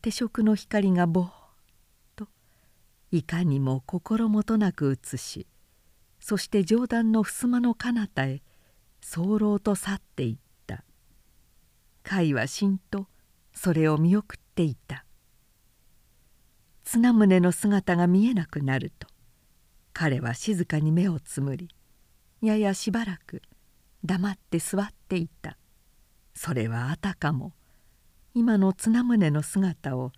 [0.01, 1.42] 手食の光がぼーっ
[3.13, 5.47] いかにも心もとなく映し
[6.19, 8.43] そして上段の襖の彼方へ
[9.01, 10.37] 早漏と去っていっ
[10.67, 10.85] た。
[12.09, 13.09] 甲斐はしんと
[13.53, 15.05] それを見送っていた。
[16.85, 19.09] 綱宗の姿が見えなくなると
[19.93, 21.69] 彼は静かに目をつむり
[22.41, 23.41] ややしばらく
[24.05, 25.59] 黙って座っていた。
[26.35, 27.53] それはあたかも
[28.35, 30.13] 今の綱宗の姿を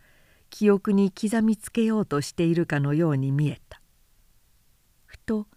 [0.55, 3.83] 記憶に刻みつけようとしているかのように見えた。
[5.05, 5.49] ふと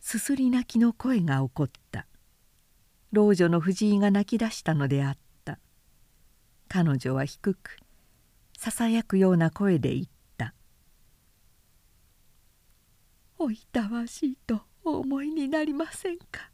[0.00, 2.06] すすり泣きの声が起こった。
[3.12, 5.58] 老女の藤井が泣き出したのであった。
[6.66, 7.76] 彼女は低く
[8.56, 10.06] ささやくような声で言っ
[10.38, 10.54] た
[13.36, 16.50] 「おいたわしいとお思いになりませんか?」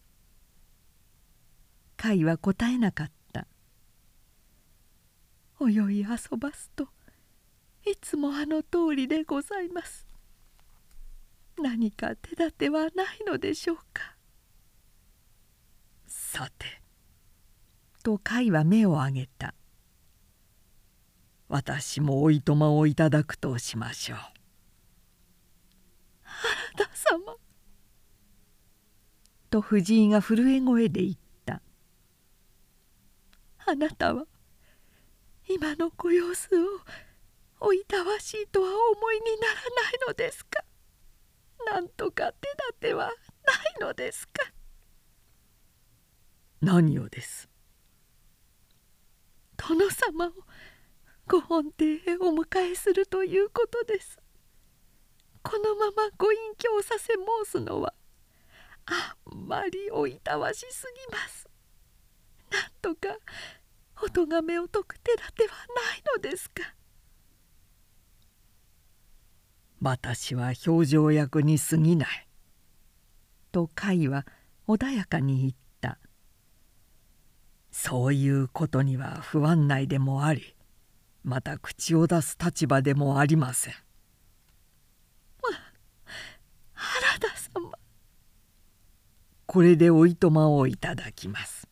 [1.97, 3.47] 甲斐は答えなかった
[5.63, 6.92] 「泳い遊ばすと
[7.85, 10.07] いつもあの通りでございます」
[11.61, 14.17] 何か手立てはないのでしょうか。
[16.07, 16.83] さて
[18.03, 19.55] と甲斐は目を上げた。
[21.49, 24.19] 私もおいとまをいただくとしましょう。
[26.23, 27.37] 原田様。
[29.51, 31.15] と藤井が震え声で言っ
[31.45, 31.61] た。
[33.67, 34.25] あなたは
[35.47, 36.81] 今のご様子を
[37.65, 40.65] おいたわしいとは思いにならないのですか？
[41.65, 43.15] なんとか手立てはない
[43.81, 44.33] のですか？
[46.61, 47.49] 何をです？
[49.57, 50.33] 殿様を
[51.29, 54.19] ご本邸へお迎えするということです。
[55.45, 57.95] このままご隠居させ申すのは
[58.87, 61.49] あんまりおいたわしすぎます。
[62.51, 63.17] なんとか
[64.03, 66.75] お咎めを解く手立てはないのですか？
[69.83, 72.29] 私は表情役に過ぎない」
[73.53, 74.25] と甲斐は
[74.67, 75.99] 穏やかに言った
[77.73, 80.57] 「そういうことには不安内でもあり
[81.25, 83.75] また口を出す立場でもありません。
[86.83, 87.71] 原田様
[89.47, 91.69] これでおいとまをいただきます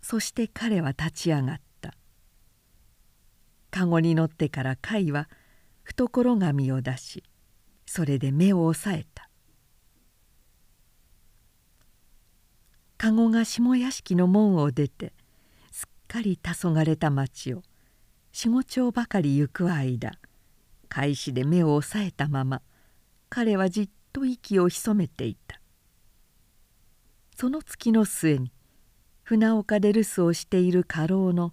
[0.00, 1.94] そして彼は立ち上がった
[3.70, 5.28] 籠に乗ってから甲斐は
[5.94, 7.22] 懐紙を出し
[7.86, 9.28] それで目を押さえた。
[12.96, 15.12] 籠が下屋敷の門を出て
[15.70, 17.62] すっかり黄昏た町を
[18.32, 20.12] 四五丁ばかり行く間
[20.88, 22.62] 開始で目を押さえたまま
[23.28, 25.60] 彼はじっと息を潜めていた。
[27.36, 28.52] その月の末に
[29.24, 31.52] 船岡で留守をしている家老の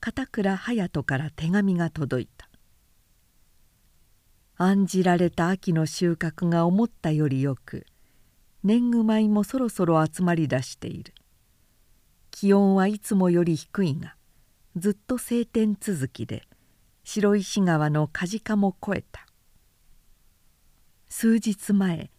[0.00, 2.39] 片倉隼人から手紙が届いた。
[4.62, 7.86] 案じられた秋の収穫が思ったよりよく
[8.62, 11.14] 年貢米もそろそろ集まりだしている。
[12.30, 14.16] 気温はいつもより低いが
[14.76, 16.42] ずっと晴天続きで
[17.04, 19.26] 白石川の梶賀も越えた。
[21.08, 22.10] 数日前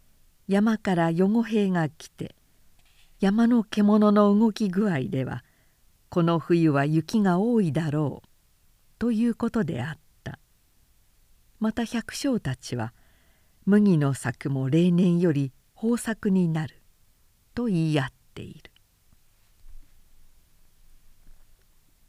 [0.48, 2.34] 山から余呉兵が来て
[3.20, 5.44] 山の獣の動き具合では
[6.10, 8.28] この冬は雪が多いだろう
[8.98, 10.11] ということであった。
[11.62, 12.92] また百姓たちは
[13.68, 16.82] 麦の作も例年より豊作になる
[17.54, 18.72] と言い合っている。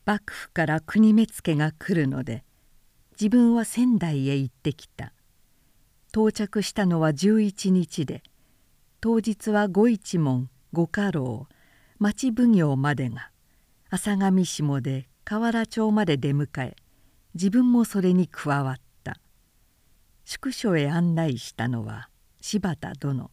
[0.06, 2.44] 幕府から国目付が来るので
[3.20, 5.12] 自分は仙台へ行ってきた。
[6.08, 8.22] 到着したのは11日で
[9.02, 11.46] 当日は御一門御家老
[11.98, 13.30] 町奉行までが
[13.90, 16.74] 浅上下で河原町まで出迎え
[17.34, 18.91] 自分もそれに加わった。
[20.24, 22.08] 宿所へ案内したのは
[22.40, 23.30] 柴田殿。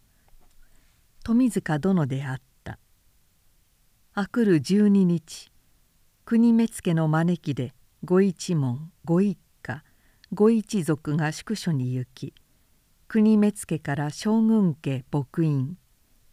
[1.24, 2.80] 富塚殿であった。
[4.14, 5.52] あくる12日
[6.26, 7.74] 国目付の招きで
[8.04, 9.84] 御一門御一家
[10.34, 12.34] 御一族が宿所に行き
[13.08, 15.78] 国目付から将軍家牧員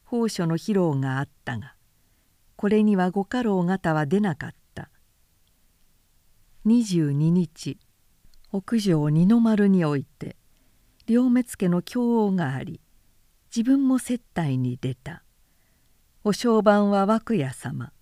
[0.05, 1.75] 宝書の披露があったが
[2.57, 4.91] これにはご家老方は出なかった。
[6.67, 7.79] 22日
[8.51, 10.37] 屋上二の丸において
[11.07, 12.81] 両目付の供応があり
[13.55, 15.23] 自分も接待に出た。
[16.25, 17.93] お商売は涌谷様。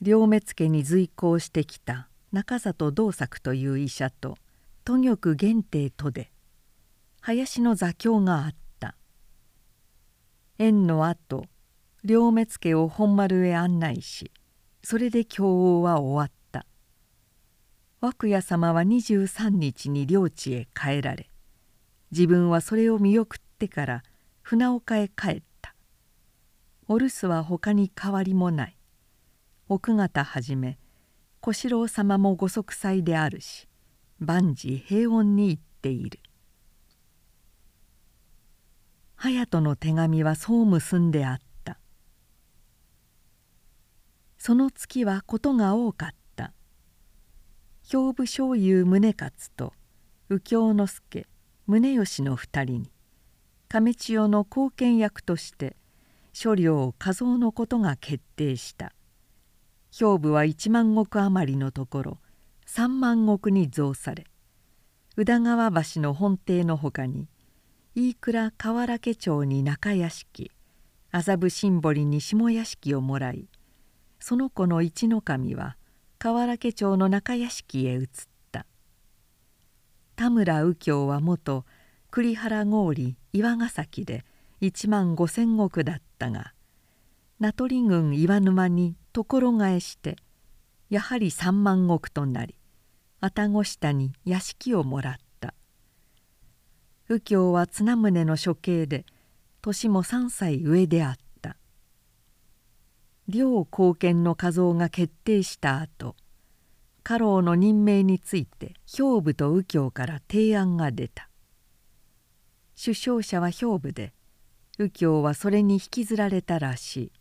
[0.00, 2.08] 両目付に随行してきた。
[2.30, 4.36] 中里道作という医者と
[4.84, 6.30] 都玉限定とで
[7.20, 8.94] 林の座興があった。
[10.58, 11.46] 縁のあと
[12.04, 14.30] 両目付を本丸へ案内し
[14.84, 15.44] それで経
[15.78, 16.64] 王は終わった。
[18.02, 21.28] 涌谷様は23日に領地へ帰られ
[22.10, 24.02] 自分はそれを見送ってから
[24.42, 25.74] 船岡へ帰った。
[26.88, 28.76] お留守は他に変わりもない。
[29.68, 30.78] 奥方はじめ
[31.40, 33.66] 小四郎様もご息災であるし
[34.20, 36.20] 万事平穏に行っている。
[39.16, 41.78] 隼人の手紙はそう結んであった。
[44.38, 46.52] その月はことが多かった。
[47.82, 49.72] 兵部醤油宗勝と
[50.28, 51.26] 右京之助
[51.66, 52.90] 宗義の二人に
[53.68, 55.76] 亀千代の後見役として
[56.32, 58.92] 諸領加増のことが決定した。
[59.98, 62.18] 兵部は1万石余りのところ
[62.66, 64.26] 3万石に増され
[65.16, 67.28] 宇田川橋の本邸のほかに
[67.94, 70.50] 飯倉河原家町に中屋敷
[71.12, 73.48] 麻布新堀に下屋敷をもらい
[74.20, 75.78] その子の一の神は
[76.18, 78.35] 河原家町の中屋敷へ移った。
[80.16, 81.64] 田村右京は元
[82.10, 84.24] 栗原郡岩ヶ崎で
[84.62, 86.52] 1万5千石だったが
[87.38, 90.16] 名取郡岩沼に所替えして
[90.88, 92.54] やはり3万石となり
[93.20, 95.54] 愛宕下に屋敷をもらった。
[97.08, 99.04] 右京は綱宗の処刑で
[99.62, 101.56] 年も3歳上であった。
[103.28, 106.14] 両貢献の画像が決定した後
[107.08, 111.30] 家老の任命について兵部と右京から提案が出た。
[112.74, 114.12] 首相者は兵部で
[114.76, 117.12] 右京はそれに引きずられたらしい。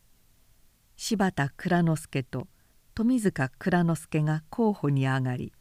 [0.97, 2.47] 柴田蔵之助と
[2.95, 5.53] 富塚蔵之助が候補に上がり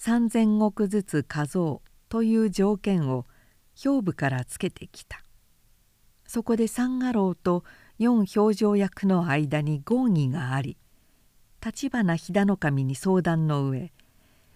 [0.00, 3.26] 3,000石ずつ加増という条件を
[3.74, 5.24] 兵部からつけてきた。
[6.24, 7.64] そこで三家老と
[7.98, 10.78] 四表情役の間に合議があり
[11.66, 13.92] 橘飛騨守に相談の上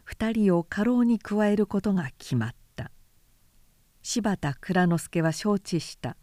[0.09, 2.93] 2人を家老に加えることが決まった。
[4.01, 6.17] 柴田蔵之助は承知した。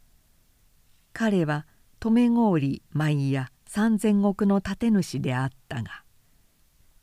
[1.11, 1.67] 彼は
[1.99, 6.03] 留郡舞や3,000石の建主であったが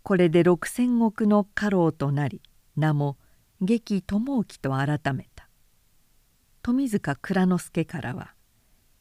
[0.03, 2.41] これで6,000石の家老となり
[2.77, 3.19] 名も
[3.61, 5.51] 劇友興と改めた。
[6.63, 8.33] 富塚蔵之助からは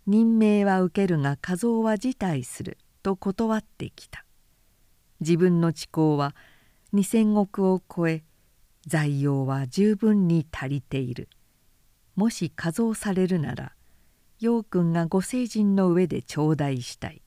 [0.07, 4.25] 任命は受けるが画像は辞退すると断ってきた。
[5.24, 6.36] 自分の知行は
[6.93, 8.24] 2,000石を超え
[8.86, 11.30] 財用は十分に足りている。
[12.15, 13.74] もし画像されるなら
[14.39, 17.24] 陽君がご成人の上で頂戴したい。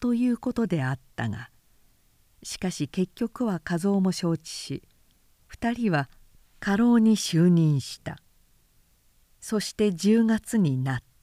[0.00, 1.48] ということであったが
[2.42, 4.82] しかし結局は和夫も承知し
[5.50, 6.10] 2人は
[6.60, 8.18] 家老に就任した。
[9.40, 11.15] そして10月になった。